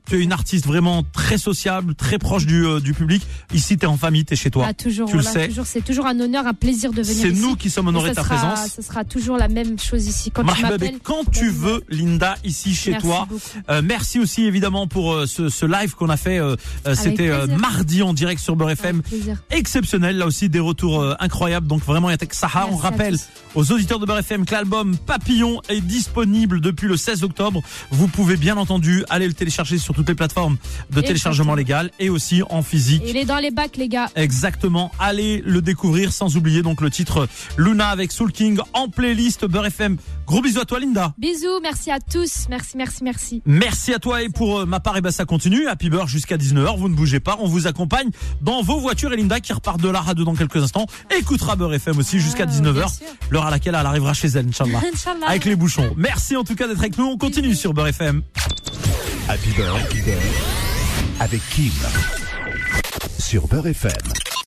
Tu 0.06 0.16
es 0.16 0.18
une 0.22 0.32
artiste 0.32 0.66
vraiment 0.66 1.02
très 1.12 1.38
sociable, 1.38 1.94
très 1.94 2.18
proche 2.18 2.31
du, 2.40 2.66
euh, 2.66 2.80
du 2.80 2.94
public. 2.94 3.22
Ici, 3.52 3.76
tu 3.78 3.84
es 3.84 3.88
en 3.88 3.96
famille, 3.96 4.24
tu 4.24 4.34
es 4.34 4.36
chez 4.36 4.50
toi. 4.50 4.66
Ah, 4.68 4.74
toujours, 4.74 5.08
tu 5.08 5.16
le 5.16 5.22
sais. 5.22 5.48
toujours, 5.48 5.66
c'est 5.66 5.82
toujours 5.84 6.06
un 6.06 6.18
honneur, 6.20 6.46
un 6.46 6.54
plaisir 6.54 6.90
de 6.92 7.02
venir 7.02 7.22
C'est 7.22 7.32
nous 7.32 7.56
qui 7.56 7.70
sommes 7.70 7.88
honorés 7.88 8.10
de 8.10 8.14
ta 8.14 8.22
sera- 8.24 8.36
présence. 8.36 8.72
Ce 8.76 8.82
sera 8.82 9.04
toujours 9.04 9.36
la 9.36 9.48
même 9.48 9.78
chose 9.78 10.06
ici. 10.06 10.30
Quand 10.30 10.42
tu 10.42 10.46
Marhaba 10.46 10.70
m'appelles. 10.70 10.92
bek. 10.94 11.02
quand 11.02 11.30
tu 11.30 11.48
veux, 11.50 11.82
Linda, 11.88 12.36
ici 12.44 12.74
chez 12.74 12.92
merci 12.92 13.06
toi. 13.06 13.28
Euh, 13.70 13.82
merci 13.84 14.18
aussi 14.18 14.44
évidemment 14.44 14.86
pour 14.86 15.12
euh, 15.12 15.26
ce, 15.26 15.48
ce 15.48 15.66
live 15.66 15.94
qu'on 15.94 16.08
a 16.08 16.16
fait. 16.16 16.40
C'était 16.94 17.30
mardi 17.58 18.02
en 18.02 18.14
direct 18.14 18.40
sur 18.40 18.56
Beurre 18.56 18.70
FM. 18.70 19.02
Exceptionnel, 19.50 20.16
là 20.18 20.26
aussi 20.26 20.48
des 20.48 20.60
retours 20.60 21.04
incroyables. 21.20 21.66
Donc 21.66 21.84
vraiment, 21.84 22.08
il 22.08 22.12
y 22.12 22.14
a 22.14 22.18
Tech 22.18 22.30
Saha. 22.32 22.68
On 22.70 22.76
rappelle 22.76 23.16
aux 23.54 23.70
auditeurs 23.72 23.98
de 23.98 24.06
Beurre 24.06 24.18
FM 24.20 24.44
que 24.46 24.52
l'album 24.52 24.96
Papillon 24.96 25.60
est 25.68 25.80
disponible 25.80 26.60
depuis 26.60 26.88
le 26.88 26.96
16 26.96 27.22
octobre. 27.24 27.62
Vous 27.90 28.08
pouvez 28.08 28.36
bien 28.36 28.56
entendu 28.56 29.04
aller 29.10 29.26
le 29.26 29.34
télécharger 29.34 29.78
sur 29.78 29.94
toutes 29.94 30.08
les 30.08 30.14
plateformes 30.14 30.56
de 30.90 31.00
téléchargement 31.00 31.54
légal 31.54 31.90
et 31.98 32.08
aussi 32.08 32.21
en 32.50 32.62
physique. 32.62 33.02
Il 33.06 33.16
est 33.16 33.24
dans 33.24 33.38
les 33.38 33.50
bacs, 33.50 33.76
les 33.76 33.88
gars. 33.88 34.08
Exactement. 34.16 34.90
Allez 34.98 35.42
le 35.44 35.60
découvrir 35.62 36.12
sans 36.12 36.36
oublier 36.36 36.62
donc 36.62 36.80
le 36.80 36.90
titre 36.90 37.28
Luna 37.56 37.88
avec 37.88 38.12
Soul 38.12 38.32
King 38.32 38.58
en 38.72 38.88
playlist 38.88 39.44
Beurre 39.44 39.66
FM. 39.66 39.96
Gros 40.26 40.40
bisous 40.40 40.60
à 40.60 40.64
toi 40.64 40.78
Linda. 40.80 41.14
Bisous, 41.18 41.60
merci 41.62 41.90
à 41.90 41.98
tous. 42.00 42.46
Merci, 42.48 42.76
merci, 42.76 43.04
merci. 43.04 43.42
Merci 43.44 43.92
à 43.92 43.98
toi 43.98 44.22
et 44.22 44.28
pour 44.28 44.60
euh, 44.60 44.66
ma 44.66 44.80
part, 44.80 44.96
et 44.96 45.00
ben 45.00 45.10
ça 45.10 45.24
continue. 45.24 45.66
Happy 45.66 45.90
Beurre 45.90 46.08
jusqu'à 46.08 46.36
19h. 46.36 46.78
Vous 46.78 46.88
ne 46.88 46.94
bougez 46.94 47.20
pas. 47.20 47.36
On 47.40 47.46
vous 47.48 47.66
accompagne 47.66 48.10
dans 48.40 48.62
vos 48.62 48.78
voitures 48.78 49.12
et 49.12 49.16
Linda 49.16 49.40
qui 49.40 49.52
repart 49.52 49.80
de 49.80 49.88
la 49.88 50.00
radio 50.00 50.24
dans 50.24 50.34
quelques 50.34 50.56
instants 50.56 50.86
écoutera 51.18 51.56
Beurre 51.56 51.74
FM 51.74 51.98
aussi 51.98 52.20
jusqu'à 52.20 52.44
Ah, 52.44 52.52
19h. 52.52 52.72
bien 52.74 52.88
sûr. 52.88 53.06
L'heure 53.30 53.46
à 53.46 53.50
laquelle 53.50 53.76
elle 53.78 53.86
arrivera 53.86 54.14
chez 54.14 54.28
elle, 54.28 54.48
Inch'Allah. 54.48 54.80
Inch'Allah. 54.94 55.26
Avec 55.28 55.44
les 55.44 55.56
bouchons. 55.56 55.92
Merci 55.96 56.36
en 56.36 56.44
tout 56.44 56.54
cas 56.54 56.66
d'être 56.68 56.78
avec 56.80 56.96
nous. 56.98 57.04
On 57.06 57.18
continue 57.18 57.54
sur 57.54 57.74
Beurre 57.74 57.88
FM. 57.88 58.22
Happy 59.28 59.50
Beurre, 59.56 59.76
Happy 59.76 60.00
Beurre, 60.02 60.71
avec 61.20 61.40
Kim 61.50 61.72
sur 63.18 63.46
Beurre 63.46 63.68
FM. 63.68 64.32